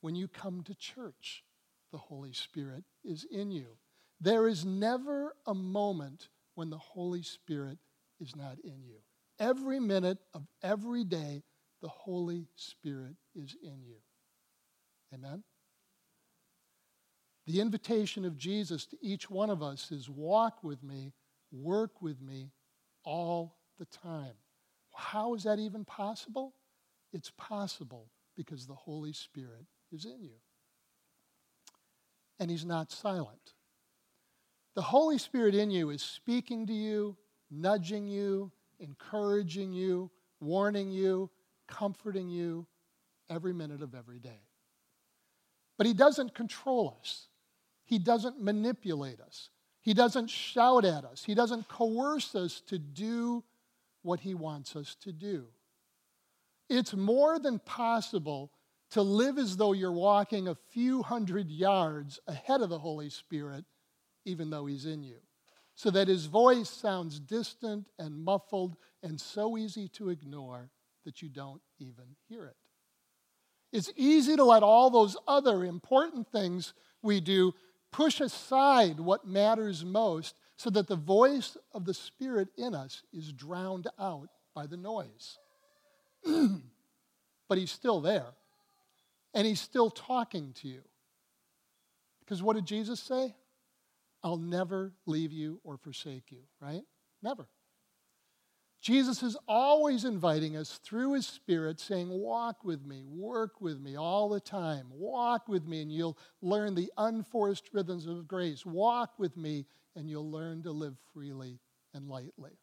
When 0.00 0.16
you 0.16 0.26
come 0.26 0.62
to 0.64 0.74
church, 0.74 1.44
the 1.92 1.98
Holy 1.98 2.32
Spirit 2.32 2.84
is 3.04 3.24
in 3.30 3.50
you. 3.50 3.76
There 4.20 4.48
is 4.48 4.64
never 4.64 5.34
a 5.46 5.54
moment 5.54 6.28
when 6.54 6.70
the 6.70 6.78
Holy 6.78 7.22
Spirit 7.22 7.78
is 8.20 8.34
not 8.34 8.58
in 8.64 8.82
you. 8.82 8.96
Every 9.38 9.80
minute 9.80 10.18
of 10.34 10.46
every 10.62 11.04
day, 11.04 11.42
the 11.80 11.88
Holy 11.88 12.46
Spirit 12.56 13.16
is 13.34 13.56
in 13.62 13.82
you. 13.82 13.96
Amen? 15.12 15.42
The 17.46 17.60
invitation 17.60 18.24
of 18.24 18.36
Jesus 18.36 18.86
to 18.86 18.96
each 19.02 19.28
one 19.28 19.50
of 19.50 19.62
us 19.62 19.90
is 19.90 20.08
walk 20.08 20.62
with 20.62 20.82
me, 20.82 21.12
work 21.50 22.00
with 22.00 22.20
me 22.20 22.52
all 23.04 23.56
the 23.78 23.86
time. 23.86 24.34
How 24.94 25.34
is 25.34 25.44
that 25.44 25.58
even 25.58 25.84
possible? 25.84 26.54
It's 27.12 27.32
possible 27.36 28.08
because 28.36 28.66
the 28.66 28.74
Holy 28.74 29.12
Spirit 29.12 29.66
is 29.92 30.04
in 30.04 30.22
you. 30.22 30.36
And 32.38 32.50
He's 32.50 32.64
not 32.64 32.90
silent. 32.90 33.54
The 34.74 34.82
Holy 34.82 35.18
Spirit 35.18 35.54
in 35.54 35.70
you 35.70 35.90
is 35.90 36.02
speaking 36.02 36.66
to 36.66 36.72
you, 36.72 37.16
nudging 37.50 38.06
you, 38.06 38.50
encouraging 38.80 39.72
you, 39.72 40.10
warning 40.40 40.90
you, 40.90 41.30
comforting 41.68 42.28
you 42.28 42.66
every 43.28 43.52
minute 43.52 43.82
of 43.82 43.94
every 43.94 44.18
day. 44.18 44.40
But 45.76 45.86
He 45.86 45.94
doesn't 45.94 46.34
control 46.34 46.96
us, 47.00 47.28
He 47.84 47.98
doesn't 47.98 48.42
manipulate 48.42 49.20
us, 49.20 49.50
He 49.82 49.94
doesn't 49.94 50.30
shout 50.30 50.84
at 50.84 51.04
us, 51.04 51.24
He 51.24 51.34
doesn't 51.34 51.68
coerce 51.68 52.34
us 52.34 52.62
to 52.68 52.78
do 52.78 53.44
what 54.02 54.20
He 54.20 54.34
wants 54.34 54.76
us 54.76 54.96
to 55.02 55.12
do. 55.12 55.46
It's 56.68 56.94
more 56.94 57.38
than 57.38 57.58
possible 57.58 58.52
to 58.90 59.02
live 59.02 59.38
as 59.38 59.56
though 59.56 59.72
you're 59.72 59.92
walking 59.92 60.48
a 60.48 60.56
few 60.70 61.02
hundred 61.02 61.50
yards 61.50 62.20
ahead 62.26 62.60
of 62.60 62.68
the 62.68 62.78
Holy 62.78 63.10
Spirit, 63.10 63.64
even 64.24 64.50
though 64.50 64.66
He's 64.66 64.84
in 64.84 65.02
you, 65.02 65.18
so 65.74 65.90
that 65.90 66.08
His 66.08 66.26
voice 66.26 66.68
sounds 66.68 67.18
distant 67.18 67.88
and 67.98 68.24
muffled 68.24 68.76
and 69.02 69.20
so 69.20 69.56
easy 69.56 69.88
to 69.88 70.10
ignore 70.10 70.70
that 71.04 71.22
you 71.22 71.28
don't 71.28 71.62
even 71.78 72.16
hear 72.28 72.46
it. 72.46 72.56
It's 73.72 73.90
easy 73.96 74.36
to 74.36 74.44
let 74.44 74.62
all 74.62 74.90
those 74.90 75.16
other 75.26 75.64
important 75.64 76.28
things 76.30 76.74
we 77.02 77.20
do 77.20 77.54
push 77.90 78.20
aside 78.20 79.00
what 79.00 79.26
matters 79.26 79.84
most 79.84 80.34
so 80.56 80.70
that 80.70 80.88
the 80.88 80.96
voice 80.96 81.56
of 81.72 81.84
the 81.84 81.94
Spirit 81.94 82.48
in 82.56 82.74
us 82.74 83.02
is 83.12 83.32
drowned 83.32 83.88
out 83.98 84.28
by 84.54 84.66
the 84.66 84.76
noise. 84.76 85.38
but 87.48 87.58
he's 87.58 87.72
still 87.72 88.00
there. 88.00 88.26
And 89.34 89.46
he's 89.46 89.60
still 89.60 89.90
talking 89.90 90.52
to 90.60 90.68
you. 90.68 90.82
Because 92.20 92.42
what 92.42 92.56
did 92.56 92.66
Jesus 92.66 93.00
say? 93.00 93.34
I'll 94.22 94.36
never 94.36 94.92
leave 95.06 95.32
you 95.32 95.60
or 95.64 95.76
forsake 95.78 96.30
you, 96.30 96.42
right? 96.60 96.82
Never. 97.22 97.48
Jesus 98.80 99.22
is 99.22 99.36
always 99.46 100.04
inviting 100.04 100.56
us 100.56 100.80
through 100.82 101.12
his 101.12 101.26
Spirit, 101.26 101.78
saying, 101.78 102.08
Walk 102.08 102.64
with 102.64 102.84
me, 102.84 103.04
work 103.06 103.60
with 103.60 103.80
me 103.80 103.96
all 103.96 104.28
the 104.28 104.40
time. 104.40 104.88
Walk 104.90 105.46
with 105.46 105.64
me, 105.64 105.82
and 105.82 105.92
you'll 105.92 106.18
learn 106.40 106.74
the 106.74 106.90
unforced 106.98 107.68
rhythms 107.72 108.06
of 108.06 108.26
grace. 108.26 108.66
Walk 108.66 109.18
with 109.18 109.36
me, 109.36 109.66
and 109.96 110.08
you'll 110.08 110.30
learn 110.30 110.62
to 110.62 110.72
live 110.72 110.96
freely 111.12 111.58
and 111.94 112.08
lightly. 112.08 112.58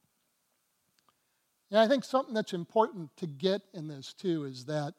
And 1.70 1.78
I 1.78 1.86
think 1.86 2.04
something 2.04 2.34
that's 2.34 2.52
important 2.52 3.16
to 3.18 3.26
get 3.26 3.62
in 3.72 3.88
this 3.88 4.12
too 4.12 4.44
is 4.44 4.64
that 4.66 4.94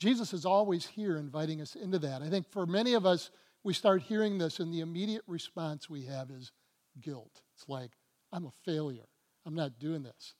Jesus 0.00 0.32
is 0.32 0.44
always 0.44 0.86
here 0.86 1.16
inviting 1.16 1.60
us 1.60 1.76
into 1.76 1.98
that. 2.00 2.22
I 2.22 2.28
think 2.28 2.50
for 2.50 2.66
many 2.66 2.94
of 2.94 3.06
us, 3.06 3.30
we 3.62 3.72
start 3.72 4.02
hearing 4.02 4.36
this, 4.36 4.60
and 4.60 4.72
the 4.72 4.80
immediate 4.80 5.22
response 5.26 5.88
we 5.88 6.04
have 6.04 6.30
is 6.30 6.52
guilt. 7.00 7.40
It's 7.54 7.68
like, 7.68 7.92
I'm 8.32 8.44
a 8.44 8.52
failure. 8.64 9.08
I'm 9.46 9.54
not 9.54 9.78
doing 9.78 10.02
this. 10.02 10.34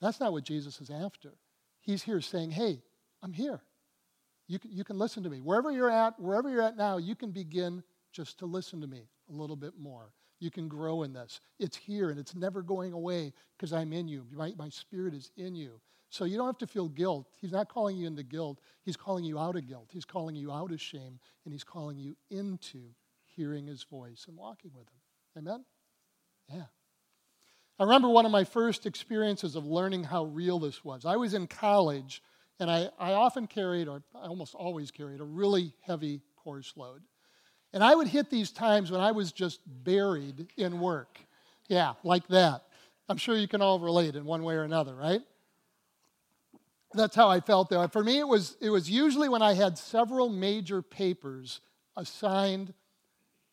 That's 0.00 0.20
not 0.20 0.32
what 0.32 0.44
Jesus 0.44 0.80
is 0.80 0.90
after. 0.90 1.32
He's 1.80 2.02
here 2.02 2.20
saying, 2.20 2.50
Hey, 2.52 2.82
I'm 3.22 3.32
here. 3.32 3.62
You 4.46 4.58
can, 4.58 4.72
you 4.72 4.84
can 4.84 4.98
listen 4.98 5.22
to 5.22 5.30
me. 5.30 5.40
Wherever 5.40 5.70
you're 5.70 5.90
at, 5.90 6.18
wherever 6.18 6.50
you're 6.50 6.62
at 6.62 6.76
now, 6.76 6.96
you 6.96 7.14
can 7.14 7.30
begin 7.30 7.82
just 8.12 8.38
to 8.40 8.46
listen 8.46 8.80
to 8.80 8.86
me 8.86 9.08
a 9.28 9.32
little 9.32 9.56
bit 9.56 9.74
more. 9.78 10.12
You 10.40 10.50
can 10.50 10.66
grow 10.68 11.02
in 11.02 11.12
this. 11.12 11.40
It's 11.58 11.76
here 11.76 12.10
and 12.10 12.18
it's 12.18 12.34
never 12.34 12.62
going 12.62 12.92
away 12.92 13.32
because 13.56 13.72
I'm 13.72 13.92
in 13.92 14.08
you. 14.08 14.26
My, 14.32 14.52
my 14.58 14.70
spirit 14.70 15.14
is 15.14 15.30
in 15.36 15.54
you. 15.54 15.80
So 16.08 16.24
you 16.24 16.36
don't 16.36 16.46
have 16.46 16.58
to 16.58 16.66
feel 16.66 16.88
guilt. 16.88 17.28
He's 17.40 17.52
not 17.52 17.68
calling 17.68 17.96
you 17.96 18.08
into 18.08 18.24
guilt. 18.24 18.58
He's 18.82 18.96
calling 18.96 19.24
you 19.24 19.38
out 19.38 19.54
of 19.54 19.68
guilt. 19.68 19.90
He's 19.92 20.04
calling 20.04 20.34
you 20.34 20.50
out 20.50 20.72
of 20.72 20.80
shame. 20.80 21.20
And 21.44 21.52
he's 21.52 21.62
calling 21.62 21.98
you 21.98 22.16
into 22.30 22.80
hearing 23.36 23.66
his 23.66 23.84
voice 23.84 24.24
and 24.26 24.36
walking 24.36 24.72
with 24.74 24.88
him. 24.88 25.00
Amen? 25.38 25.64
Yeah. 26.52 26.64
I 27.78 27.84
remember 27.84 28.08
one 28.08 28.26
of 28.26 28.32
my 28.32 28.44
first 28.44 28.86
experiences 28.86 29.56
of 29.56 29.64
learning 29.64 30.04
how 30.04 30.24
real 30.24 30.58
this 30.58 30.84
was. 30.84 31.06
I 31.06 31.16
was 31.16 31.32
in 31.32 31.46
college, 31.46 32.22
and 32.58 32.70
I, 32.70 32.90
I 32.98 33.12
often 33.12 33.46
carried, 33.46 33.88
or 33.88 34.02
I 34.14 34.26
almost 34.26 34.54
always 34.54 34.90
carried, 34.90 35.20
a 35.20 35.24
really 35.24 35.72
heavy 35.80 36.20
course 36.36 36.74
load. 36.76 37.02
And 37.72 37.84
I 37.84 37.94
would 37.94 38.08
hit 38.08 38.30
these 38.30 38.50
times 38.50 38.90
when 38.90 39.00
I 39.00 39.12
was 39.12 39.32
just 39.32 39.60
buried 39.66 40.48
in 40.56 40.80
work. 40.80 41.18
Yeah, 41.68 41.94
like 42.02 42.26
that. 42.28 42.64
I'm 43.08 43.16
sure 43.16 43.36
you 43.36 43.48
can 43.48 43.62
all 43.62 43.78
relate 43.78 44.16
in 44.16 44.24
one 44.24 44.42
way 44.42 44.54
or 44.54 44.62
another, 44.62 44.94
right? 44.94 45.20
That's 46.94 47.14
how 47.14 47.28
I 47.28 47.40
felt 47.40 47.70
though. 47.70 47.86
For 47.88 48.02
me, 48.02 48.18
it 48.18 48.26
was, 48.26 48.56
it 48.60 48.70
was 48.70 48.90
usually 48.90 49.28
when 49.28 49.42
I 49.42 49.54
had 49.54 49.78
several 49.78 50.28
major 50.28 50.82
papers 50.82 51.60
assigned 51.96 52.74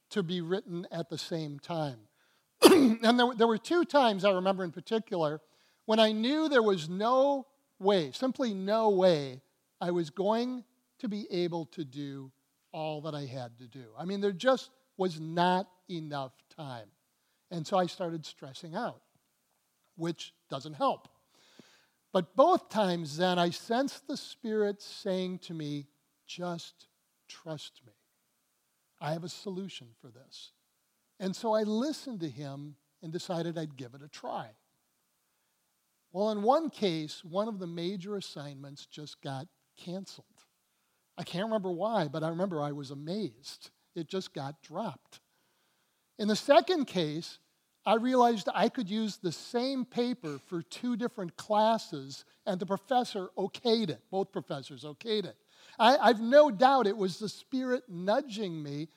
to 0.09 0.23
be 0.23 0.41
written 0.41 0.87
at 0.91 1.09
the 1.09 1.17
same 1.17 1.59
time. 1.59 1.99
and 2.63 3.19
there, 3.19 3.33
there 3.35 3.47
were 3.47 3.57
two 3.57 3.85
times 3.85 4.25
I 4.25 4.31
remember 4.31 4.63
in 4.63 4.71
particular 4.71 5.41
when 5.85 5.99
I 5.99 6.11
knew 6.11 6.49
there 6.49 6.63
was 6.63 6.89
no 6.89 7.45
way, 7.79 8.11
simply 8.11 8.53
no 8.53 8.89
way, 8.89 9.41
I 9.79 9.91
was 9.91 10.09
going 10.09 10.63
to 10.99 11.07
be 11.07 11.27
able 11.31 11.65
to 11.67 11.83
do 11.85 12.31
all 12.77 13.01
that 13.01 13.15
I 13.15 13.25
had 13.25 13.57
to 13.57 13.67
do. 13.67 13.85
I 13.97 14.05
mean, 14.05 14.21
there 14.21 14.31
just 14.31 14.69
was 14.97 15.19
not 15.19 15.67
enough 15.89 16.33
time. 16.55 16.85
And 17.49 17.65
so 17.65 17.75
I 17.75 17.87
started 17.87 18.23
stressing 18.23 18.75
out, 18.75 19.01
which 19.95 20.31
doesn't 20.47 20.75
help. 20.75 21.07
But 22.13 22.35
both 22.35 22.69
times 22.69 23.17
then, 23.17 23.39
I 23.39 23.49
sensed 23.49 24.07
the 24.07 24.15
Spirit 24.15 24.79
saying 24.79 25.39
to 25.39 25.55
me, 25.55 25.87
just 26.27 26.87
trust 27.27 27.81
me. 27.83 27.93
I 29.01 29.11
have 29.11 29.23
a 29.23 29.29
solution 29.29 29.87
for 29.99 30.09
this. 30.09 30.51
And 31.19 31.35
so 31.35 31.53
I 31.53 31.63
listened 31.63 32.19
to 32.19 32.29
him 32.29 32.75
and 33.01 33.11
decided 33.11 33.57
I'd 33.57 33.75
give 33.75 33.95
it 33.95 34.03
a 34.03 34.07
try. 34.07 34.49
Well, 36.11 36.29
in 36.29 36.43
one 36.43 36.69
case, 36.69 37.23
one 37.23 37.47
of 37.47 37.57
the 37.57 37.67
major 37.67 38.17
assignments 38.17 38.85
just 38.85 39.19
got 39.23 39.47
canceled. 39.77 40.36
I 41.17 41.23
can't 41.23 41.45
remember 41.45 41.71
why, 41.71 42.07
but 42.07 42.23
I 42.23 42.29
remember 42.29 42.61
I 42.61 42.71
was 42.71 42.91
amazed. 42.91 43.71
It 43.95 44.07
just 44.07 44.33
got 44.33 44.61
dropped. 44.61 45.19
In 46.19 46.27
the 46.27 46.35
second 46.35 46.85
case, 46.85 47.39
I 47.85 47.95
realized 47.95 48.49
I 48.53 48.69
could 48.69 48.89
use 48.89 49.17
the 49.17 49.31
same 49.31 49.85
paper 49.85 50.39
for 50.47 50.61
two 50.61 50.97
different 50.97 51.37
classes, 51.37 52.25
and 52.45 52.59
the 52.59 52.65
professor 52.65 53.29
okayed 53.37 53.89
it. 53.89 54.01
Both 54.11 54.31
professors 54.31 54.83
okayed 54.83 55.25
it. 55.25 55.37
I, 55.79 55.97
I've 55.97 56.21
no 56.21 56.51
doubt 56.51 56.85
it 56.85 56.97
was 56.97 57.17
the 57.17 57.29
Spirit 57.29 57.83
nudging 57.87 58.61
me 58.61 58.89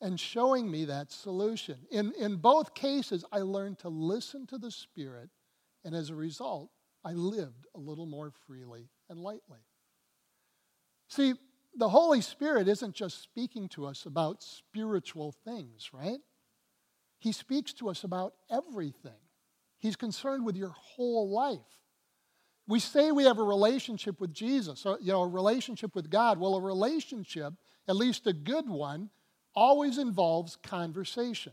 and 0.00 0.18
showing 0.20 0.70
me 0.70 0.84
that 0.84 1.10
solution. 1.10 1.78
In, 1.90 2.12
in 2.18 2.36
both 2.36 2.74
cases, 2.74 3.24
I 3.32 3.38
learned 3.38 3.78
to 3.80 3.88
listen 3.88 4.46
to 4.48 4.58
the 4.58 4.70
Spirit, 4.70 5.30
and 5.84 5.94
as 5.94 6.10
a 6.10 6.14
result, 6.14 6.70
I 7.04 7.12
lived 7.12 7.66
a 7.74 7.78
little 7.78 8.06
more 8.06 8.30
freely 8.46 8.90
and 9.08 9.18
lightly. 9.18 9.60
See, 11.12 11.34
the 11.76 11.90
Holy 11.90 12.22
Spirit 12.22 12.68
isn't 12.68 12.94
just 12.94 13.22
speaking 13.22 13.68
to 13.70 13.84
us 13.84 14.06
about 14.06 14.42
spiritual 14.42 15.34
things, 15.44 15.90
right? 15.92 16.20
He 17.18 17.32
speaks 17.32 17.74
to 17.74 17.90
us 17.90 18.02
about 18.02 18.32
everything. 18.50 19.20
He's 19.78 19.94
concerned 19.94 20.46
with 20.46 20.56
your 20.56 20.70
whole 20.70 21.28
life. 21.28 21.58
We 22.66 22.80
say 22.80 23.12
we 23.12 23.24
have 23.24 23.38
a 23.38 23.42
relationship 23.42 24.22
with 24.22 24.32
Jesus, 24.32 24.86
or, 24.86 24.96
you 25.02 25.12
know, 25.12 25.20
a 25.20 25.28
relationship 25.28 25.94
with 25.94 26.08
God. 26.08 26.40
Well, 26.40 26.54
a 26.54 26.62
relationship, 26.62 27.52
at 27.86 27.96
least 27.96 28.26
a 28.26 28.32
good 28.32 28.66
one, 28.66 29.10
always 29.54 29.98
involves 29.98 30.56
conversation. 30.56 31.52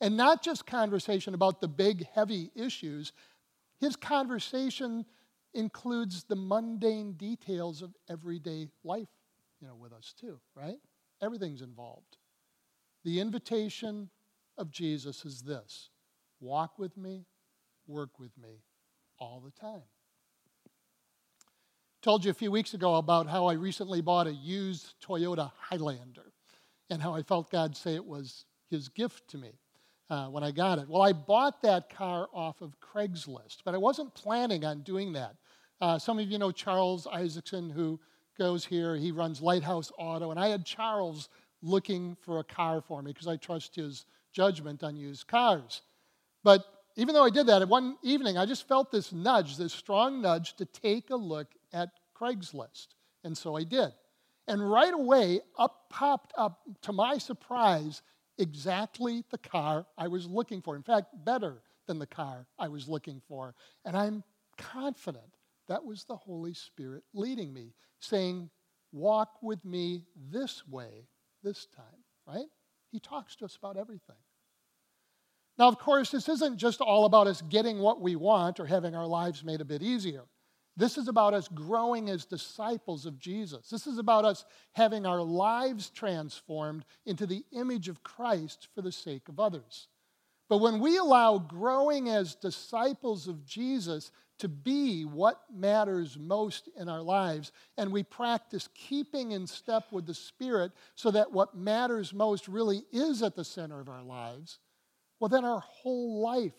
And 0.00 0.16
not 0.16 0.40
just 0.40 0.66
conversation 0.66 1.34
about 1.34 1.60
the 1.60 1.66
big, 1.66 2.06
heavy 2.14 2.52
issues. 2.54 3.12
His 3.80 3.96
conversation 3.96 5.04
includes 5.54 6.24
the 6.24 6.36
mundane 6.36 7.12
details 7.12 7.82
of 7.82 7.94
everyday 8.08 8.68
life, 8.82 9.08
you 9.60 9.68
know, 9.68 9.74
with 9.74 9.92
us 9.92 10.14
too, 10.18 10.40
right? 10.54 10.78
Everything's 11.22 11.62
involved. 11.62 12.16
The 13.04 13.20
invitation 13.20 14.10
of 14.58 14.70
Jesus 14.70 15.24
is 15.24 15.42
this 15.42 15.90
walk 16.40 16.78
with 16.78 16.96
me, 16.96 17.24
work 17.86 18.18
with 18.18 18.36
me 18.36 18.62
all 19.18 19.40
the 19.40 19.50
time. 19.50 19.82
Told 22.02 22.24
you 22.24 22.30
a 22.30 22.34
few 22.34 22.50
weeks 22.50 22.74
ago 22.74 22.96
about 22.96 23.28
how 23.28 23.46
I 23.46 23.54
recently 23.54 24.02
bought 24.02 24.26
a 24.26 24.32
used 24.32 24.94
Toyota 25.02 25.50
Highlander 25.58 26.32
and 26.90 27.00
how 27.00 27.14
I 27.14 27.22
felt 27.22 27.50
God 27.50 27.74
say 27.76 27.94
it 27.94 28.04
was 28.04 28.44
his 28.68 28.88
gift 28.88 29.28
to 29.28 29.38
me 29.38 29.52
uh, 30.10 30.26
when 30.26 30.44
I 30.44 30.50
got 30.50 30.78
it. 30.78 30.88
Well, 30.88 31.00
I 31.00 31.12
bought 31.12 31.62
that 31.62 31.88
car 31.88 32.28
off 32.34 32.60
of 32.60 32.76
Craigslist, 32.80 33.58
but 33.64 33.74
I 33.74 33.78
wasn't 33.78 34.14
planning 34.14 34.64
on 34.64 34.82
doing 34.82 35.14
that. 35.14 35.36
Uh, 35.80 35.98
some 35.98 36.18
of 36.18 36.30
you 36.30 36.38
know 36.38 36.52
Charles 36.52 37.06
Isaacson, 37.06 37.70
who 37.70 37.98
goes 38.38 38.64
here. 38.64 38.96
He 38.96 39.12
runs 39.12 39.40
Lighthouse 39.40 39.92
Auto, 39.98 40.30
and 40.30 40.40
I 40.40 40.48
had 40.48 40.64
Charles 40.64 41.28
looking 41.62 42.16
for 42.20 42.38
a 42.38 42.44
car 42.44 42.80
for 42.80 43.02
me 43.02 43.12
because 43.12 43.26
I 43.26 43.36
trust 43.36 43.76
his 43.76 44.04
judgment 44.32 44.82
on 44.82 44.96
used 44.96 45.26
cars. 45.26 45.82
But 46.42 46.64
even 46.96 47.14
though 47.14 47.24
I 47.24 47.30
did 47.30 47.46
that, 47.46 47.66
one 47.68 47.96
evening 48.02 48.36
I 48.36 48.46
just 48.46 48.68
felt 48.68 48.90
this 48.90 49.12
nudge, 49.12 49.56
this 49.56 49.72
strong 49.72 50.20
nudge 50.20 50.54
to 50.56 50.64
take 50.64 51.10
a 51.10 51.16
look 51.16 51.48
at 51.72 51.90
Craigslist. 52.18 52.88
And 53.24 53.36
so 53.36 53.56
I 53.56 53.64
did. 53.64 53.92
And 54.46 54.70
right 54.70 54.92
away, 54.92 55.40
up 55.58 55.88
popped 55.88 56.32
up, 56.36 56.60
to 56.82 56.92
my 56.92 57.16
surprise, 57.18 58.02
exactly 58.38 59.24
the 59.30 59.38
car 59.38 59.86
I 59.96 60.08
was 60.08 60.26
looking 60.26 60.60
for. 60.60 60.76
In 60.76 60.82
fact, 60.82 61.06
better 61.24 61.62
than 61.86 61.98
the 61.98 62.06
car 62.06 62.46
I 62.58 62.68
was 62.68 62.88
looking 62.88 63.22
for. 63.26 63.54
And 63.84 63.96
I'm 63.96 64.22
confident 64.58 65.33
that 65.68 65.84
was 65.84 66.04
the 66.04 66.16
Holy 66.16 66.54
Spirit 66.54 67.04
leading 67.12 67.52
me, 67.52 67.74
saying, 68.00 68.50
Walk 68.92 69.42
with 69.42 69.64
me 69.64 70.04
this 70.30 70.66
way 70.68 71.08
this 71.42 71.66
time, 71.74 71.84
right? 72.26 72.46
He 72.92 73.00
talks 73.00 73.34
to 73.36 73.44
us 73.44 73.56
about 73.56 73.76
everything. 73.76 74.16
Now, 75.58 75.68
of 75.68 75.78
course, 75.78 76.10
this 76.10 76.28
isn't 76.28 76.58
just 76.58 76.80
all 76.80 77.04
about 77.04 77.26
us 77.26 77.42
getting 77.42 77.78
what 77.78 78.00
we 78.00 78.16
want 78.16 78.60
or 78.60 78.66
having 78.66 78.94
our 78.94 79.06
lives 79.06 79.44
made 79.44 79.60
a 79.60 79.64
bit 79.64 79.82
easier. 79.82 80.22
This 80.76 80.98
is 80.98 81.06
about 81.06 81.34
us 81.34 81.46
growing 81.46 82.10
as 82.10 82.24
disciples 82.24 83.06
of 83.06 83.18
Jesus. 83.18 83.68
This 83.68 83.86
is 83.86 83.98
about 83.98 84.24
us 84.24 84.44
having 84.72 85.06
our 85.06 85.22
lives 85.22 85.90
transformed 85.90 86.84
into 87.06 87.26
the 87.26 87.44
image 87.52 87.88
of 87.88 88.02
Christ 88.02 88.68
for 88.74 88.82
the 88.82 88.90
sake 88.90 89.28
of 89.28 89.38
others. 89.38 89.88
But 90.54 90.60
when 90.60 90.78
we 90.78 90.98
allow 90.98 91.38
growing 91.38 92.08
as 92.08 92.36
disciples 92.36 93.26
of 93.26 93.44
Jesus 93.44 94.12
to 94.38 94.46
be 94.46 95.04
what 95.04 95.40
matters 95.52 96.16
most 96.16 96.68
in 96.76 96.88
our 96.88 97.02
lives, 97.02 97.50
and 97.76 97.90
we 97.90 98.04
practice 98.04 98.68
keeping 98.72 99.32
in 99.32 99.48
step 99.48 99.90
with 99.90 100.06
the 100.06 100.14
Spirit 100.14 100.70
so 100.94 101.10
that 101.10 101.32
what 101.32 101.56
matters 101.56 102.14
most 102.14 102.46
really 102.46 102.84
is 102.92 103.20
at 103.20 103.34
the 103.34 103.42
center 103.42 103.80
of 103.80 103.88
our 103.88 104.04
lives, 104.04 104.60
well, 105.18 105.28
then 105.28 105.44
our 105.44 105.58
whole 105.58 106.20
life 106.22 106.54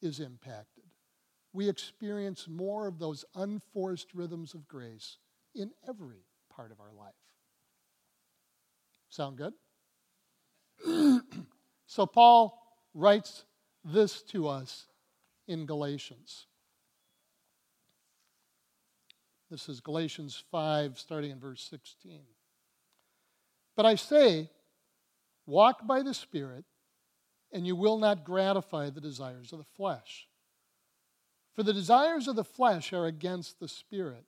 is 0.00 0.20
impacted. 0.20 0.84
We 1.52 1.68
experience 1.68 2.48
more 2.48 2.86
of 2.86 2.98
those 2.98 3.26
unforced 3.34 4.14
rhythms 4.14 4.54
of 4.54 4.66
grace 4.66 5.18
in 5.54 5.72
every 5.86 6.24
part 6.48 6.72
of 6.72 6.80
our 6.80 6.94
life. 6.94 7.12
Sound 9.10 9.36
good? 9.36 9.52
so, 11.86 12.06
Paul 12.06 12.64
writes 12.98 13.44
this 13.84 14.22
to 14.22 14.48
us 14.48 14.86
in 15.46 15.66
Galatians. 15.66 16.46
This 19.50 19.68
is 19.68 19.80
Galatians 19.80 20.42
5, 20.50 20.98
starting 20.98 21.30
in 21.30 21.38
verse 21.38 21.66
16. 21.70 22.20
But 23.76 23.86
I 23.86 23.94
say, 23.94 24.50
walk 25.46 25.86
by 25.86 26.02
the 26.02 26.12
Spirit, 26.12 26.64
and 27.52 27.66
you 27.66 27.76
will 27.76 27.98
not 27.98 28.24
gratify 28.24 28.90
the 28.90 29.00
desires 29.00 29.52
of 29.52 29.60
the 29.60 29.64
flesh. 29.76 30.26
For 31.54 31.62
the 31.62 31.72
desires 31.72 32.28
of 32.28 32.36
the 32.36 32.44
flesh 32.44 32.92
are 32.92 33.06
against 33.06 33.58
the 33.58 33.68
Spirit, 33.68 34.24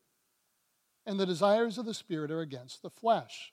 and 1.04 1.18
the 1.18 1.26
desires 1.26 1.76
of 1.76 1.86
the 1.86 1.94
Spirit 1.94 2.30
are 2.30 2.40
against 2.40 2.82
the 2.82 2.90
flesh. 2.90 3.52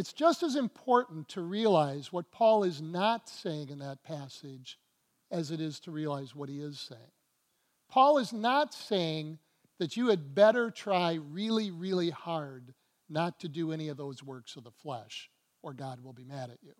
It's 0.00 0.14
just 0.14 0.42
as 0.42 0.56
important 0.56 1.28
to 1.28 1.42
realize 1.42 2.10
what 2.10 2.30
Paul 2.30 2.64
is 2.64 2.80
not 2.80 3.28
saying 3.28 3.68
in 3.68 3.80
that 3.80 4.02
passage 4.02 4.78
as 5.30 5.50
it 5.50 5.60
is 5.60 5.78
to 5.80 5.90
realize 5.90 6.34
what 6.34 6.48
he 6.48 6.58
is 6.58 6.80
saying. 6.80 7.12
Paul 7.90 8.16
is 8.16 8.32
not 8.32 8.72
saying 8.72 9.40
that 9.78 9.98
you 9.98 10.08
had 10.08 10.34
better 10.34 10.70
try 10.70 11.18
really, 11.30 11.70
really 11.70 12.08
hard 12.08 12.72
not 13.10 13.40
to 13.40 13.48
do 13.48 13.72
any 13.72 13.88
of 13.88 13.98
those 13.98 14.22
works 14.22 14.56
of 14.56 14.64
the 14.64 14.70
flesh, 14.70 15.28
or 15.62 15.74
God 15.74 16.02
will 16.02 16.14
be 16.14 16.24
mad 16.24 16.48
at 16.48 16.62
you. 16.62 16.72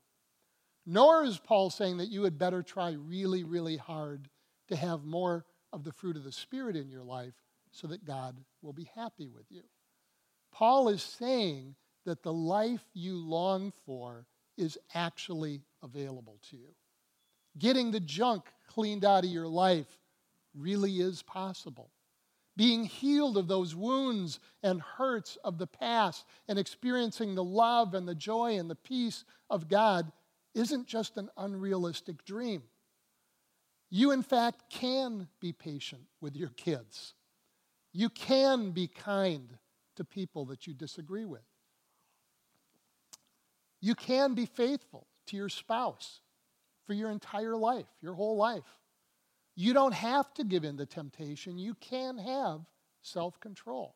Nor 0.87 1.22
is 1.24 1.37
Paul 1.37 1.68
saying 1.68 1.98
that 1.98 2.09
you 2.09 2.22
had 2.22 2.38
better 2.38 2.62
try 2.62 2.92
really, 2.92 3.44
really 3.44 3.76
hard 3.76 4.30
to 4.68 4.76
have 4.76 5.04
more 5.04 5.44
of 5.74 5.85
the 5.85 5.92
fruit 5.92 6.16
of 6.16 6.24
the 6.24 6.33
Spirit 6.33 6.74
in 6.74 6.88
your 6.88 7.04
life, 7.04 7.35
so 7.70 7.87
that 7.88 8.06
God 8.06 8.38
will 8.62 8.72
be 8.72 8.88
happy 8.94 9.28
with 9.28 9.44
you. 9.50 9.64
Paul 10.52 10.88
is 10.88 11.02
saying 11.02 11.76
that 12.10 12.24
the 12.24 12.32
life 12.32 12.82
you 12.92 13.16
long 13.16 13.72
for 13.86 14.26
is 14.58 14.76
actually 14.94 15.62
available 15.80 16.40
to 16.50 16.56
you. 16.56 16.74
Getting 17.56 17.92
the 17.92 18.00
junk 18.00 18.46
cleaned 18.66 19.04
out 19.04 19.22
of 19.22 19.30
your 19.30 19.46
life 19.46 19.86
really 20.52 20.98
is 20.98 21.22
possible. 21.22 21.92
Being 22.56 22.84
healed 22.84 23.36
of 23.36 23.46
those 23.46 23.76
wounds 23.76 24.40
and 24.64 24.82
hurts 24.82 25.38
of 25.44 25.56
the 25.56 25.68
past 25.68 26.26
and 26.48 26.58
experiencing 26.58 27.36
the 27.36 27.44
love 27.44 27.94
and 27.94 28.08
the 28.08 28.14
joy 28.16 28.58
and 28.58 28.68
the 28.68 28.74
peace 28.74 29.24
of 29.48 29.68
God 29.68 30.10
isn't 30.56 30.88
just 30.88 31.16
an 31.16 31.30
unrealistic 31.36 32.24
dream. 32.24 32.64
You, 33.88 34.10
in 34.10 34.24
fact, 34.24 34.68
can 34.68 35.28
be 35.38 35.52
patient 35.52 36.02
with 36.20 36.34
your 36.34 36.50
kids. 36.56 37.14
You 37.92 38.08
can 38.08 38.72
be 38.72 38.88
kind 38.88 39.56
to 39.94 40.02
people 40.04 40.44
that 40.46 40.66
you 40.66 40.74
disagree 40.74 41.24
with. 41.24 41.42
You 43.80 43.94
can 43.94 44.34
be 44.34 44.46
faithful 44.46 45.06
to 45.28 45.36
your 45.36 45.48
spouse 45.48 46.20
for 46.86 46.94
your 46.94 47.10
entire 47.10 47.56
life, 47.56 47.86
your 48.02 48.14
whole 48.14 48.36
life. 48.36 48.64
You 49.56 49.72
don't 49.72 49.94
have 49.94 50.32
to 50.34 50.44
give 50.44 50.64
in 50.64 50.76
to 50.78 50.86
temptation. 50.86 51.58
You 51.58 51.74
can 51.74 52.18
have 52.18 52.60
self 53.02 53.38
control. 53.40 53.94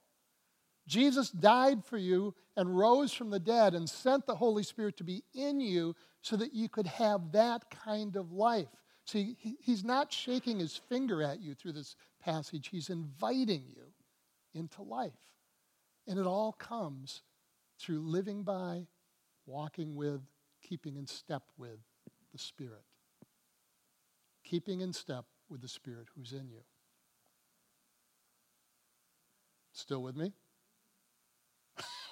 Jesus 0.86 1.30
died 1.30 1.84
for 1.84 1.96
you 1.96 2.34
and 2.56 2.76
rose 2.76 3.12
from 3.12 3.30
the 3.30 3.40
dead 3.40 3.74
and 3.74 3.88
sent 3.88 4.26
the 4.26 4.34
Holy 4.34 4.62
Spirit 4.62 4.96
to 4.98 5.04
be 5.04 5.24
in 5.34 5.60
you 5.60 5.96
so 6.20 6.36
that 6.36 6.54
you 6.54 6.68
could 6.68 6.86
have 6.86 7.32
that 7.32 7.70
kind 7.70 8.16
of 8.16 8.32
life. 8.32 8.68
See, 9.06 9.36
he's 9.60 9.84
not 9.84 10.12
shaking 10.12 10.58
his 10.58 10.76
finger 10.76 11.22
at 11.22 11.40
you 11.40 11.54
through 11.54 11.72
this 11.72 11.96
passage, 12.22 12.68
he's 12.68 12.90
inviting 12.90 13.64
you 13.68 13.92
into 14.54 14.82
life. 14.82 15.12
And 16.06 16.18
it 16.18 16.26
all 16.26 16.52
comes 16.52 17.22
through 17.78 18.00
living 18.00 18.42
by, 18.42 18.86
walking 19.46 19.94
with, 19.94 20.20
keeping 20.62 20.96
in 20.96 21.06
step 21.06 21.42
with 21.56 21.78
the 22.32 22.38
Spirit. 22.38 22.82
Keeping 24.44 24.80
in 24.80 24.92
step 24.92 25.24
with 25.48 25.60
the 25.62 25.68
Spirit 25.68 26.08
who's 26.16 26.32
in 26.32 26.48
you. 26.48 26.60
Still 29.72 30.02
with 30.02 30.16
me? 30.16 30.32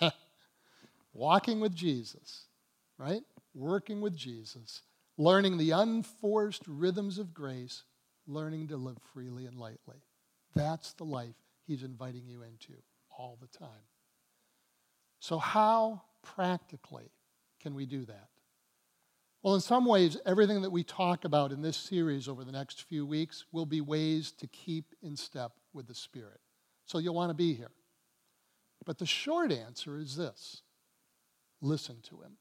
Walking 1.13 1.61
with 1.61 1.75
Jesus, 1.75 2.47
right? 2.99 3.23
Working 3.55 4.01
with 4.01 4.17
Jesus, 4.17 4.83
learning 5.17 5.59
the 5.59 5.71
unforced 5.71 6.63
rhythms 6.67 7.19
of 7.19 7.35
grace, 7.35 7.85
learning 8.27 8.69
to 8.69 8.77
live 8.77 8.99
freely 9.13 9.47
and 9.47 9.57
lightly. 9.57 10.03
That's 10.55 10.93
the 10.95 11.05
life 11.05 11.37
he's 11.67 11.83
inviting 11.83 12.27
you 12.27 12.43
into 12.43 12.75
all 13.17 13.39
the 13.41 13.59
time. 13.59 13.69
So, 15.21 15.39
how 15.39 16.03
practically 16.23 17.11
can 17.63 17.75
we 17.75 17.87
do 17.87 18.05
that? 18.05 18.29
Well, 19.43 19.55
in 19.55 19.61
some 19.61 19.87
ways, 19.87 20.17
everything 20.25 20.63
that 20.63 20.71
we 20.71 20.85
talk 20.85 21.25
about 21.25 21.51
in 21.51 21.63
this 21.63 21.77
series 21.77 22.29
over 22.29 22.45
the 22.45 22.53
next 22.53 22.83
few 22.83 23.05
weeks 23.05 23.45
will 23.51 23.67
be 23.67 23.81
ways 23.81 24.31
to 24.33 24.47
keep 24.47 24.95
in 25.03 25.17
step 25.17 25.53
with 25.73 25.89
the 25.89 25.95
Spirit. 25.95 26.41
So, 26.85 26.99
you'll 26.99 27.15
want 27.15 27.31
to 27.31 27.35
be 27.35 27.55
here. 27.55 27.71
But 28.85 28.99
the 28.99 29.07
short 29.07 29.51
answer 29.51 29.99
is 29.99 30.17
this 30.17 30.63
listen 31.61 31.97
to 32.09 32.23
Him. 32.23 32.37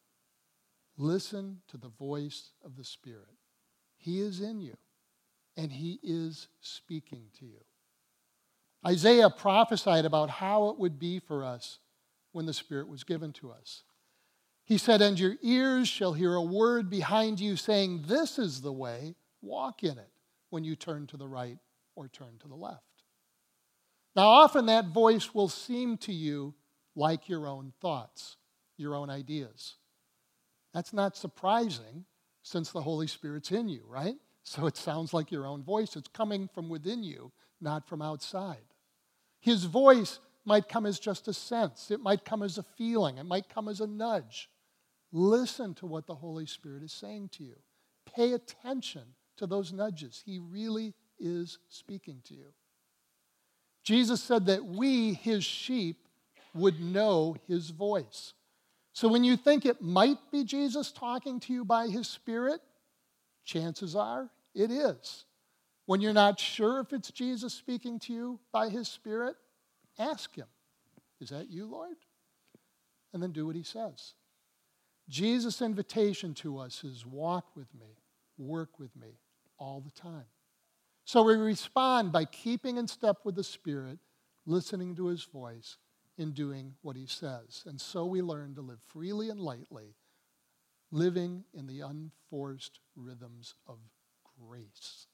Listen 0.97 1.61
to 1.69 1.77
the 1.77 1.89
voice 1.89 2.51
of 2.63 2.75
the 2.75 2.83
Spirit. 2.83 3.37
He 3.97 4.19
is 4.19 4.41
in 4.41 4.61
you, 4.61 4.77
and 5.57 5.71
He 5.71 5.99
is 6.03 6.47
speaking 6.59 7.25
to 7.39 7.45
you. 7.45 7.61
Isaiah 8.85 9.29
prophesied 9.29 10.05
about 10.05 10.29
how 10.29 10.69
it 10.69 10.79
would 10.79 10.99
be 10.99 11.19
for 11.19 11.43
us 11.43 11.79
when 12.31 12.45
the 12.45 12.53
Spirit 12.53 12.87
was 12.87 13.03
given 13.03 13.31
to 13.33 13.51
us. 13.51 13.83
He 14.63 14.77
said, 14.77 15.01
And 15.01 15.19
your 15.19 15.35
ears 15.41 15.87
shall 15.87 16.13
hear 16.13 16.33
a 16.35 16.41
word 16.41 16.89
behind 16.89 17.39
you 17.39 17.55
saying, 17.55 18.05
This 18.07 18.39
is 18.39 18.61
the 18.61 18.71
way, 18.71 19.15
walk 19.41 19.83
in 19.83 19.97
it 19.97 20.11
when 20.49 20.63
you 20.63 20.75
turn 20.75 21.07
to 21.07 21.17
the 21.17 21.27
right 21.27 21.57
or 21.95 22.07
turn 22.07 22.37
to 22.41 22.47
the 22.47 22.55
left. 22.55 22.83
Now, 24.15 24.27
often 24.27 24.65
that 24.65 24.87
voice 24.87 25.33
will 25.33 25.49
seem 25.49 25.97
to 25.99 26.13
you 26.13 26.53
like 26.95 27.29
your 27.29 27.47
own 27.47 27.73
thoughts, 27.81 28.37
your 28.77 28.95
own 28.95 29.09
ideas. 29.09 29.75
That's 30.73 30.93
not 30.93 31.17
surprising 31.17 32.05
since 32.43 32.71
the 32.71 32.81
Holy 32.81 33.07
Spirit's 33.07 33.51
in 33.51 33.69
you, 33.69 33.83
right? 33.87 34.15
So 34.43 34.65
it 34.65 34.75
sounds 34.75 35.13
like 35.13 35.31
your 35.31 35.45
own 35.45 35.63
voice. 35.63 35.95
It's 35.95 36.09
coming 36.09 36.49
from 36.53 36.67
within 36.67 37.03
you, 37.03 37.31
not 37.61 37.87
from 37.87 38.01
outside. 38.01 38.65
His 39.39 39.65
voice 39.65 40.19
might 40.45 40.67
come 40.67 40.85
as 40.85 40.99
just 40.99 41.27
a 41.27 41.33
sense, 41.33 41.91
it 41.91 42.01
might 42.01 42.25
come 42.25 42.43
as 42.43 42.57
a 42.57 42.63
feeling, 42.63 43.17
it 43.17 43.25
might 43.25 43.49
come 43.49 43.67
as 43.67 43.81
a 43.81 43.87
nudge. 43.87 44.49
Listen 45.11 45.73
to 45.75 45.85
what 45.85 46.07
the 46.07 46.15
Holy 46.15 46.45
Spirit 46.45 46.83
is 46.83 46.93
saying 46.93 47.29
to 47.33 47.43
you. 47.43 47.57
Pay 48.15 48.33
attention 48.33 49.03
to 49.37 49.45
those 49.45 49.73
nudges. 49.73 50.23
He 50.25 50.39
really 50.39 50.93
is 51.19 51.59
speaking 51.69 52.21
to 52.25 52.33
you. 52.33 52.53
Jesus 53.83 54.21
said 54.21 54.45
that 54.45 54.63
we, 54.63 55.13
his 55.13 55.43
sheep, 55.43 56.07
would 56.53 56.79
know 56.79 57.35
his 57.47 57.69
voice. 57.69 58.33
So 58.93 59.07
when 59.07 59.23
you 59.23 59.37
think 59.37 59.65
it 59.65 59.81
might 59.81 60.17
be 60.31 60.43
Jesus 60.43 60.91
talking 60.91 61.39
to 61.41 61.53
you 61.53 61.65
by 61.65 61.87
his 61.87 62.07
Spirit, 62.07 62.61
chances 63.45 63.95
are 63.95 64.29
it 64.53 64.69
is. 64.71 65.25
When 65.85 66.01
you're 66.01 66.13
not 66.13 66.39
sure 66.39 66.79
if 66.79 66.93
it's 66.93 67.11
Jesus 67.11 67.53
speaking 67.53 67.99
to 67.99 68.13
you 68.13 68.39
by 68.51 68.69
his 68.69 68.87
Spirit, 68.87 69.35
ask 69.99 70.35
him, 70.35 70.47
Is 71.19 71.29
that 71.29 71.49
you, 71.49 71.65
Lord? 71.65 71.97
And 73.13 73.21
then 73.21 73.31
do 73.31 73.45
what 73.45 73.55
he 73.55 73.63
says. 73.63 74.13
Jesus' 75.09 75.61
invitation 75.61 76.33
to 76.35 76.57
us 76.57 76.83
is 76.83 77.05
walk 77.05 77.55
with 77.55 77.73
me, 77.73 77.97
work 78.37 78.79
with 78.79 78.95
me 78.95 79.19
all 79.57 79.81
the 79.81 79.91
time. 79.91 80.25
So 81.03 81.23
we 81.23 81.35
respond 81.35 82.11
by 82.11 82.25
keeping 82.25 82.77
in 82.77 82.87
step 82.87 83.17
with 83.25 83.35
the 83.35 83.43
Spirit, 83.43 83.99
listening 84.45 84.95
to 84.95 85.07
his 85.07 85.23
voice, 85.23 85.77
and 86.17 86.33
doing 86.33 86.75
what 86.81 86.95
he 86.95 87.05
says. 87.05 87.63
And 87.65 87.81
so 87.81 88.05
we 88.05 88.21
learn 88.21 88.55
to 88.55 88.61
live 88.61 88.79
freely 88.87 89.29
and 89.29 89.39
lightly, 89.39 89.95
living 90.91 91.43
in 91.53 91.67
the 91.67 91.81
unforced 91.81 92.79
rhythms 92.95 93.55
of 93.67 93.79
grace. 94.39 95.07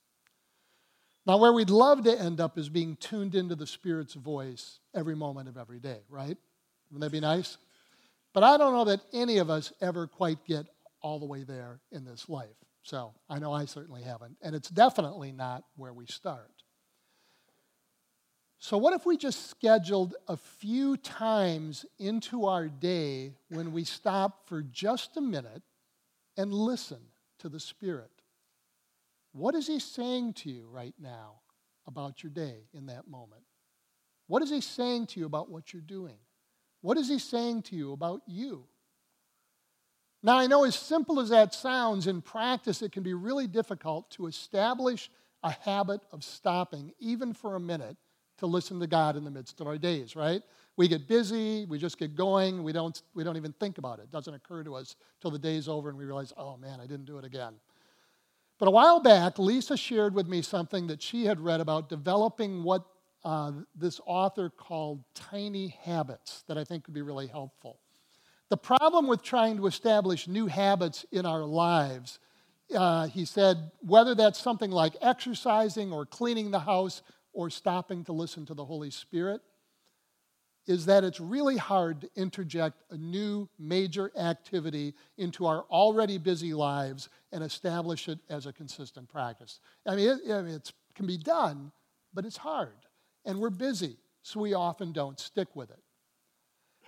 Now, 1.28 1.36
where 1.36 1.52
we'd 1.52 1.70
love 1.70 2.06
to 2.06 2.18
end 2.18 2.40
up 2.40 2.58
is 2.58 2.70
being 2.70 2.96
tuned 2.96 3.36
into 3.36 3.54
the 3.54 3.68
Spirit's 3.68 4.14
voice 4.14 4.80
every 4.96 5.14
moment 5.14 5.50
of 5.50 5.58
every 5.58 5.80
day, 5.80 6.00
right? 6.08 6.38
Wouldn't 6.90 7.02
that 7.02 7.12
be 7.12 7.20
nice? 7.20 7.58
But 8.34 8.46
I 8.46 8.56
don't 8.56 8.74
know 8.74 8.86
that 8.86 9.02
any 9.12 9.40
of 9.40 9.50
us 9.50 9.74
ever 9.82 10.08
quite 10.08 10.46
get 10.46 10.68
all 11.02 11.20
the 11.20 11.26
way 11.26 11.44
there 11.44 11.82
in 11.92 12.06
this 12.06 12.30
life. 12.30 12.56
So 12.84 13.14
I 13.30 13.40
know 13.40 13.52
I 13.52 13.66
certainly 13.66 14.04
haven't. 14.04 14.38
And 14.42 14.56
it's 14.56 14.70
definitely 14.70 15.34
not 15.34 15.66
where 15.76 15.92
we 15.92 16.06
start. 16.06 16.64
So, 18.60 18.78
what 18.78 18.94
if 18.94 19.06
we 19.06 19.18
just 19.18 19.50
scheduled 19.50 20.16
a 20.28 20.38
few 20.38 20.98
times 20.98 21.86
into 22.00 22.46
our 22.46 22.70
day 22.70 23.34
when 23.50 23.72
we 23.74 23.84
stop 23.84 24.48
for 24.48 24.64
just 24.64 25.18
a 25.18 25.22
minute 25.22 25.62
and 26.38 26.54
listen 26.54 27.00
to 27.40 27.50
the 27.50 27.60
Spirit? 27.60 28.17
What 29.38 29.54
is 29.54 29.68
He 29.68 29.80
saying 29.80 30.34
to 30.34 30.50
you 30.50 30.68
right 30.68 30.96
now 31.00 31.42
about 31.86 32.24
your 32.24 32.32
day 32.32 32.64
in 32.74 32.88
that 32.88 33.08
moment? 33.08 33.44
What 34.26 34.42
is 34.42 34.50
He 34.50 34.62
saying 34.62 35.08
to 35.08 35.20
you 35.20 35.28
about 35.28 35.52
what 35.52 35.72
you're 35.72 35.82
doing? 35.82 36.18
What 36.82 36.98
is 36.98 37.08
He 37.08 37.20
saying 37.20 37.62
to 37.64 37.76
you 37.76 37.94
about 37.94 38.22
you? 38.26 38.66
Now, 40.24 40.40
I 40.40 40.48
know 40.48 40.64
as 40.64 40.76
simple 40.76 41.20
as 41.20 41.30
that 41.30 41.54
sounds, 41.54 42.08
in 42.08 42.24
practice, 42.24 42.82
it 42.82 42.92
can 42.92 43.04
be 43.04 43.14
really 43.14 43.46
difficult 43.46 44.10
to 44.12 44.26
establish 44.26 45.12
a 45.44 45.52
habit 45.52 46.02
of 46.12 46.24
stopping, 46.24 46.92
even 47.00 47.32
for 47.32 47.56
a 47.56 47.60
minute, 47.60 47.96
to 48.40 48.48
listen 48.48 48.80
to 48.80 48.88
God 48.88 49.16
in 49.16 49.24
the 49.24 49.32
midst 49.32 49.62
of 49.62 49.68
our 49.68 49.78
days, 49.78 50.16
right? 50.16 50.42
We 50.78 50.88
get 50.88 51.08
busy, 51.08 51.66
we 51.66 51.78
just 51.78 52.00
get 52.00 52.16
going, 52.16 52.64
we 52.64 52.72
don't, 52.72 53.00
we 53.14 53.24
don't 53.24 53.38
even 53.38 53.54
think 53.54 53.78
about 53.78 54.00
it. 54.00 54.04
It 54.04 54.12
doesn't 54.12 54.34
occur 54.34 54.64
to 54.64 54.76
us 54.76 54.96
till 55.22 55.32
the 55.32 55.40
day's 55.40 55.68
over 55.68 55.90
and 55.90 55.98
we 55.98 56.06
realize, 56.06 56.34
oh 56.38 56.58
man, 56.58 56.80
I 56.80 56.88
didn't 56.88 57.06
do 57.06 57.20
it 57.20 57.26
again. 57.26 57.54
But 58.60 58.68
a 58.68 58.72
while 58.72 59.00
back, 59.00 59.38
Lisa 59.38 59.78
shared 59.78 60.16
with 60.16 60.28
me 60.28 60.42
something 60.42 60.88
that 60.88 61.02
she 61.02 61.26
had 61.26 61.40
read 61.40 61.62
about 61.62 61.90
developing 61.90 62.64
what 62.64 62.86
uh, 63.24 63.52
this 63.76 64.02
author 64.06 64.50
called 64.50 65.04
tiny 65.14 65.76
habits 65.84 66.44
that 66.48 66.58
I 66.58 66.64
think 66.64 66.84
could 66.84 66.94
be 66.94 67.02
really 67.02 67.28
helpful. 67.28 67.80
The 68.50 68.58
problem 68.58 69.08
with 69.08 69.22
trying 69.22 69.58
to 69.58 69.68
establish 69.68 70.28
new 70.28 70.48
habits 70.48 71.06
in 71.12 71.26
our 71.26 71.44
lives, 71.44 72.20
uh, 72.74 73.08
he 73.08 73.26
said, 73.26 73.72
whether 73.82 74.16
that's 74.16 74.40
something 74.40 74.72
like 74.72 74.96
exercising 75.02 75.92
or 75.92 76.06
cleaning 76.06 76.52
the 76.52 76.60
house 76.60 77.02
or 77.34 77.50
stopping 77.50 78.06
to 78.06 78.14
listen 78.14 78.46
to 78.46 78.54
the 78.54 78.66
Holy 78.66 78.90
Spirit, 78.90 79.42
is 80.68 80.86
that 80.86 81.04
it's 81.04 81.20
really 81.20 81.58
hard 81.58 82.02
to 82.02 82.10
interject 82.16 82.84
a 82.92 82.98
new 82.98 83.48
major 83.58 84.12
activity 84.18 84.94
into 85.18 85.46
our 85.46 85.64
already 85.72 86.18
busy 86.18 86.54
lives 86.54 87.10
and 87.32 87.44
establish 87.44 88.10
it 88.10 88.20
as 88.30 88.46
a 88.46 88.54
consistent 88.54 89.08
practice. 89.08 89.60
I 89.86 89.96
mean, 89.96 90.10
it, 90.10 90.32
I 90.32 90.42
mean, 90.42 90.62
can 90.94 91.08
be 91.08 91.18
done, 91.18 91.72
but 92.14 92.26
it's 92.26 92.38
hard. 92.38 92.76
and 93.26 93.40
we're 93.40 93.50
busy, 93.50 93.98
so 94.22 94.40
we 94.40 94.54
often 94.54 94.92
don't 94.94 95.20
stick 95.20 95.56
with 95.56 95.70
it. 95.70 95.84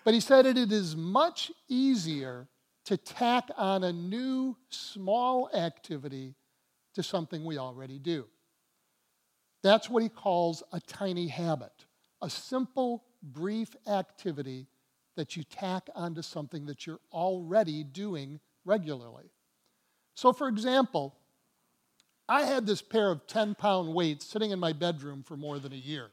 But 0.05 0.13
he 0.13 0.21
said 0.21 0.45
it 0.45 0.71
is 0.71 0.95
much 0.95 1.51
easier 1.67 2.47
to 2.85 2.97
tack 2.97 3.49
on 3.57 3.83
a 3.83 3.91
new 3.93 4.55
small 4.69 5.49
activity 5.53 6.33
to 6.95 7.03
something 7.03 7.43
we 7.43 7.57
already 7.57 7.99
do. 7.99 8.25
That's 9.61 9.89
what 9.89 10.01
he 10.01 10.09
calls 10.09 10.63
a 10.71 10.79
tiny 10.79 11.27
habit, 11.27 11.85
a 12.21 12.29
simple, 12.29 13.03
brief 13.21 13.75
activity 13.88 14.67
that 15.15 15.36
you 15.36 15.43
tack 15.43 15.89
onto 15.95 16.21
something 16.21 16.65
that 16.65 16.88
you're 16.88 16.99
already 17.12 17.84
doing 17.84 18.39
regularly. 18.65 19.29
So, 20.15 20.34
for 20.34 20.47
example, 20.47 21.15
I 22.27 22.43
had 22.43 22.65
this 22.65 22.82
pair 22.82 23.10
of 23.10 23.25
10 23.27 23.55
pound 23.55 23.93
weights 23.93 24.25
sitting 24.25 24.51
in 24.51 24.60
my 24.60 24.73
bedroom 24.73 25.23
for 25.23 25.36
more 25.36 25.60
than 25.60 25.73
a 25.73 25.77
year, 25.77 26.10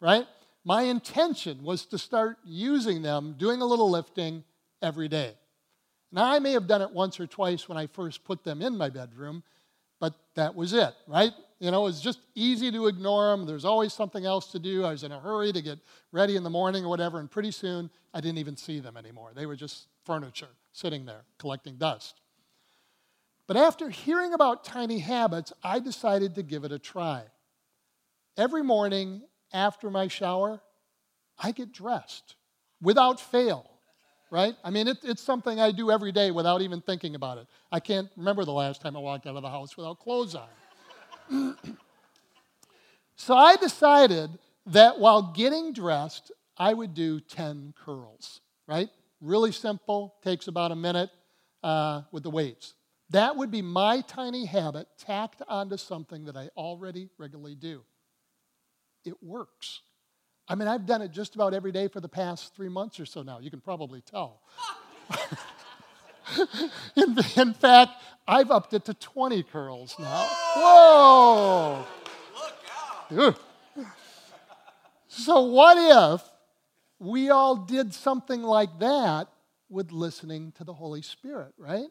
right? 0.00 0.26
My 0.64 0.82
intention 0.82 1.62
was 1.62 1.84
to 1.86 1.98
start 1.98 2.38
using 2.44 3.02
them, 3.02 3.34
doing 3.38 3.60
a 3.60 3.66
little 3.66 3.90
lifting 3.90 4.44
every 4.82 5.08
day. 5.08 5.34
Now, 6.12 6.24
I 6.24 6.38
may 6.38 6.52
have 6.52 6.66
done 6.66 6.82
it 6.82 6.90
once 6.90 7.20
or 7.20 7.26
twice 7.26 7.68
when 7.68 7.78
I 7.78 7.86
first 7.86 8.24
put 8.24 8.42
them 8.42 8.62
in 8.62 8.76
my 8.76 8.88
bedroom, 8.90 9.42
but 10.00 10.14
that 10.34 10.54
was 10.54 10.72
it, 10.72 10.94
right? 11.06 11.32
You 11.60 11.70
know, 11.70 11.82
it 11.82 11.84
was 11.84 12.00
just 12.00 12.20
easy 12.34 12.72
to 12.72 12.86
ignore 12.86 13.30
them. 13.30 13.44
There's 13.44 13.66
always 13.66 13.92
something 13.92 14.24
else 14.24 14.50
to 14.52 14.58
do. 14.58 14.82
I 14.84 14.92
was 14.92 15.04
in 15.04 15.12
a 15.12 15.20
hurry 15.20 15.52
to 15.52 15.60
get 15.60 15.78
ready 16.10 16.36
in 16.36 16.42
the 16.42 16.50
morning 16.50 16.84
or 16.84 16.88
whatever, 16.88 17.20
and 17.20 17.30
pretty 17.30 17.50
soon 17.50 17.90
I 18.14 18.20
didn't 18.22 18.38
even 18.38 18.56
see 18.56 18.80
them 18.80 18.96
anymore. 18.96 19.32
They 19.34 19.44
were 19.44 19.56
just 19.56 19.86
furniture 20.04 20.48
sitting 20.72 21.04
there 21.04 21.22
collecting 21.38 21.76
dust. 21.76 22.22
But 23.46 23.58
after 23.58 23.90
hearing 23.90 24.32
about 24.32 24.64
tiny 24.64 25.00
habits, 25.00 25.52
I 25.62 25.80
decided 25.80 26.34
to 26.36 26.42
give 26.42 26.64
it 26.64 26.72
a 26.72 26.78
try. 26.78 27.24
Every 28.38 28.62
morning 28.62 29.22
after 29.52 29.90
my 29.90 30.08
shower, 30.08 30.62
I 31.38 31.52
get 31.52 31.72
dressed 31.72 32.36
without 32.80 33.20
fail 33.20 33.70
right? 34.30 34.54
I 34.62 34.70
mean, 34.70 34.88
it, 34.88 34.98
it's 35.02 35.22
something 35.22 35.60
I 35.60 35.72
do 35.72 35.90
every 35.90 36.12
day 36.12 36.30
without 36.30 36.62
even 36.62 36.80
thinking 36.80 37.14
about 37.14 37.38
it. 37.38 37.46
I 37.70 37.80
can't 37.80 38.08
remember 38.16 38.44
the 38.44 38.52
last 38.52 38.80
time 38.80 38.96
I 38.96 39.00
walked 39.00 39.26
out 39.26 39.36
of 39.36 39.42
the 39.42 39.50
house 39.50 39.76
without 39.76 39.98
clothes 39.98 40.34
on. 40.34 40.48
So 43.16 43.34
I 43.34 43.56
decided 43.56 44.30
that 44.66 44.98
while 44.98 45.32
getting 45.34 45.72
dressed, 45.72 46.32
I 46.56 46.74
would 46.74 46.94
do 46.94 47.20
10 47.20 47.74
curls, 47.84 48.40
right? 48.66 48.88
Really 49.20 49.52
simple, 49.52 50.14
takes 50.22 50.48
about 50.48 50.72
a 50.72 50.76
minute 50.76 51.10
uh, 51.62 52.02
with 52.12 52.22
the 52.22 52.30
weights. 52.30 52.74
That 53.10 53.36
would 53.36 53.50
be 53.50 53.62
my 53.62 54.02
tiny 54.02 54.44
habit 54.44 54.86
tacked 54.98 55.42
onto 55.48 55.76
something 55.76 56.26
that 56.26 56.36
I 56.36 56.50
already 56.56 57.08
regularly 57.18 57.56
do. 57.56 57.82
It 59.04 59.22
works. 59.22 59.80
I 60.48 60.54
mean, 60.54 60.68
I've 60.68 60.86
done 60.86 61.02
it 61.02 61.10
just 61.10 61.34
about 61.34 61.54
every 61.54 61.72
day 61.72 61.88
for 61.88 62.00
the 62.00 62.08
past 62.08 62.54
three 62.54 62.68
months 62.68 63.00
or 63.00 63.06
so 63.06 63.22
now. 63.22 63.38
You 63.38 63.50
can 63.50 63.60
probably 63.60 64.00
tell. 64.00 64.42
in, 66.96 67.16
in, 67.36 67.54
fact, 67.54 67.92
I've 68.26 68.50
upped 68.50 68.74
it 68.74 68.84
to 68.86 68.94
20 68.94 69.42
curls 69.44 69.96
now. 69.98 70.26
Whoa! 70.56 71.86
Look 72.34 73.24
out. 73.24 73.38
So, 75.08 75.40
what 75.40 75.76
if 75.78 76.22
we 76.98 77.30
all 77.30 77.56
did 77.56 77.94
something 77.94 78.42
like 78.42 78.78
that 78.78 79.28
with 79.68 79.90
listening 79.90 80.52
to 80.52 80.64
the 80.64 80.74
Holy 80.74 81.02
Spirit, 81.02 81.52
right? 81.56 81.88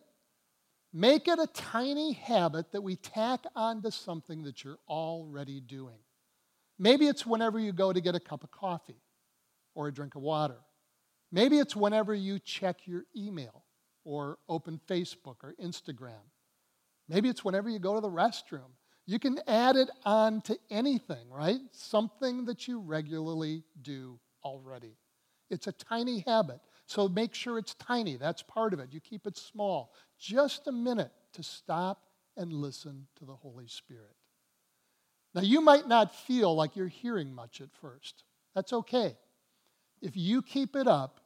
Make 0.93 1.27
it 1.27 1.39
a 1.39 1.47
tiny 1.47 2.13
habit 2.13 2.71
that 2.71 2.81
we 2.81 2.95
tack 2.95 3.41
onto 3.55 3.91
something 3.91 4.43
that 4.43 4.63
you're 4.63 4.79
already 4.87 5.59
doing. 5.59 5.99
Maybe 6.77 7.07
it's 7.07 7.25
whenever 7.25 7.59
you 7.59 7.73
go 7.73 7.93
to 7.93 8.01
get 8.01 8.15
a 8.15 8.19
cup 8.19 8.43
of 8.43 8.51
coffee 8.51 9.01
or 9.75 9.87
a 9.87 9.93
drink 9.93 10.15
of 10.15 10.21
water. 10.21 10.57
Maybe 11.31 11.59
it's 11.59 11.75
whenever 11.75 12.13
you 12.13 12.39
check 12.39 12.77
your 12.85 13.03
email 13.15 13.63
or 14.03 14.37
open 14.47 14.79
Facebook 14.87 15.37
or 15.43 15.55
Instagram. 15.61 16.23
Maybe 17.07 17.29
it's 17.29 17.43
whenever 17.43 17.69
you 17.69 17.79
go 17.79 17.95
to 17.95 18.01
the 18.01 18.09
restroom. 18.09 18.71
You 19.05 19.17
can 19.17 19.39
add 19.47 19.75
it 19.75 19.89
on 20.05 20.41
to 20.41 20.57
anything, 20.69 21.29
right? 21.31 21.59
Something 21.71 22.45
that 22.45 22.67
you 22.67 22.79
regularly 22.79 23.63
do 23.81 24.19
already. 24.43 24.95
It's 25.49 25.67
a 25.67 25.71
tiny 25.71 26.23
habit. 26.27 26.59
So 26.85 27.07
make 27.07 27.33
sure 27.33 27.57
it's 27.57 27.73
tiny. 27.75 28.17
That's 28.17 28.43
part 28.43 28.73
of 28.73 28.79
it. 28.79 28.93
You 28.93 28.99
keep 28.99 29.25
it 29.25 29.37
small. 29.37 29.93
Just 30.19 30.67
a 30.67 30.71
minute 30.71 31.11
to 31.33 31.43
stop 31.43 32.03
and 32.37 32.53
listen 32.53 33.07
to 33.17 33.25
the 33.25 33.35
Holy 33.35 33.67
Spirit. 33.67 34.15
Now, 35.33 35.41
you 35.41 35.61
might 35.61 35.87
not 35.87 36.15
feel 36.15 36.55
like 36.55 36.75
you're 36.75 36.87
hearing 36.87 37.33
much 37.33 37.61
at 37.61 37.69
first. 37.81 38.23
That's 38.55 38.73
okay. 38.73 39.15
If 40.01 40.15
you 40.15 40.41
keep 40.41 40.75
it 40.75 40.87
up 40.87 41.19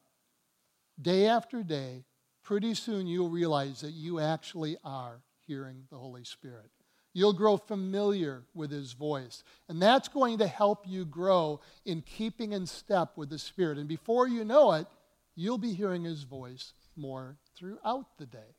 day 1.01 1.27
after 1.27 1.63
day, 1.63 2.03
pretty 2.43 2.73
soon 2.73 3.07
you'll 3.07 3.29
realize 3.29 3.81
that 3.81 3.91
you 3.91 4.19
actually 4.19 4.77
are 4.83 5.21
hearing 5.47 5.83
the 5.89 5.97
Holy 5.97 6.23
Spirit. 6.23 6.69
You'll 7.13 7.33
grow 7.33 7.57
familiar 7.57 8.43
with 8.53 8.71
His 8.71 8.93
voice. 8.93 9.43
And 9.69 9.81
that's 9.81 10.07
going 10.07 10.39
to 10.39 10.47
help 10.47 10.85
you 10.87 11.05
grow 11.05 11.61
in 11.85 12.01
keeping 12.01 12.53
in 12.53 12.65
step 12.65 13.13
with 13.15 13.29
the 13.29 13.39
Spirit. 13.39 13.77
And 13.77 13.87
before 13.87 14.27
you 14.27 14.43
know 14.43 14.73
it, 14.73 14.87
you'll 15.35 15.59
be 15.59 15.73
hearing 15.73 16.03
His 16.03 16.23
voice 16.23 16.73
more 16.95 17.37
throughout 17.55 18.17
the 18.17 18.25
day, 18.25 18.55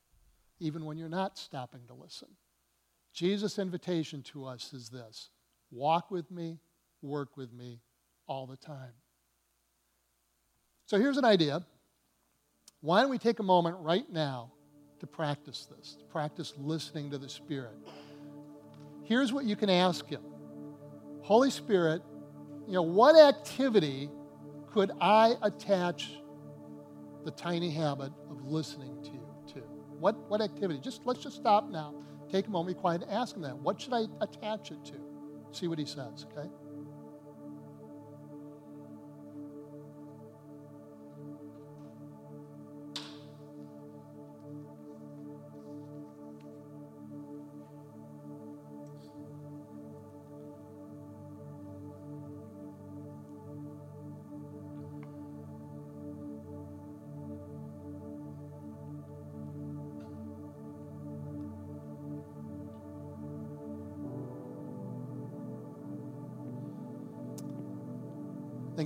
even 0.61 0.85
when 0.85 0.97
you're 0.97 1.09
not 1.09 1.37
stopping 1.37 1.81
to 1.89 1.95
listen. 1.95 2.29
Jesus' 3.13 3.59
invitation 3.59 4.23
to 4.23 4.45
us 4.45 4.73
is 4.73 4.89
this 4.89 5.31
walk 5.71 6.11
with 6.11 6.31
me, 6.31 6.59
work 7.03 7.37
with 7.37 7.53
me 7.53 7.81
all 8.27 8.47
the 8.47 8.57
time. 8.57 8.93
So 10.87 10.99
here's 10.99 11.17
an 11.17 11.25
idea. 11.25 11.65
Why 12.85 13.01
don't 13.01 13.09
we 13.09 13.17
take 13.17 13.39
a 13.39 13.43
moment 13.43 13.79
right 13.81 14.05
now 14.13 14.53
to 15.01 15.07
practice 15.07 15.67
this, 15.75 15.97
to 16.01 16.05
practice 16.05 16.53
listening 16.59 17.13
to 17.13 17.19
the 17.19 17.31
Spirit? 17.31 17.79
Here's 19.05 19.33
what 19.33 19.47
you 19.47 19.57
can 19.57 19.71
ask 19.71 20.07
Him 20.07 20.21
Holy 21.23 21.49
Spirit, 21.49 22.03
you 22.67 22.75
know, 22.75 22.83
what 22.83 23.17
activity 23.17 24.11
could 24.71 24.91
I 25.01 25.33
attach 25.41 26.13
the 27.25 27.31
tiny 27.31 27.71
habit 27.71 28.13
of 28.29 28.45
listening 28.45 29.03
to 29.05 29.13
you 29.13 29.35
to? 29.55 29.61
What, 29.99 30.29
what 30.29 30.43
activity? 30.43 30.79
Just 30.79 31.07
let's 31.07 31.23
just 31.23 31.37
stop 31.37 31.71
now. 31.71 31.95
Take 32.31 32.49
a 32.49 32.51
moment, 32.51 32.77
be 32.77 32.81
quiet, 32.83 33.01
and 33.01 33.11
ask 33.11 33.35
him 33.35 33.41
that. 33.43 33.57
What 33.57 33.81
should 33.81 33.95
I 33.95 34.03
attach 34.21 34.73
it 34.73 34.85
to? 34.85 35.01
See 35.53 35.69
what 35.69 35.79
he 35.79 35.87
says, 35.87 36.27
okay? 36.31 36.51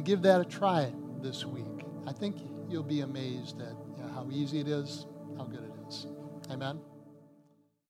Give 0.09 0.23
that 0.23 0.41
a 0.41 0.45
try 0.45 0.91
this 1.21 1.45
week. 1.45 1.85
I 2.07 2.13
think 2.13 2.37
you'll 2.67 2.83
be 2.83 3.03
amazed 3.03 3.61
at 3.61 3.75
you 3.99 4.03
know, 4.03 4.09
how 4.09 4.27
easy 4.33 4.59
it 4.59 4.67
is, 4.67 5.05
how 5.37 5.45
good 5.45 5.61
it 5.65 5.73
is. 5.87 6.07
Amen. 6.51 6.81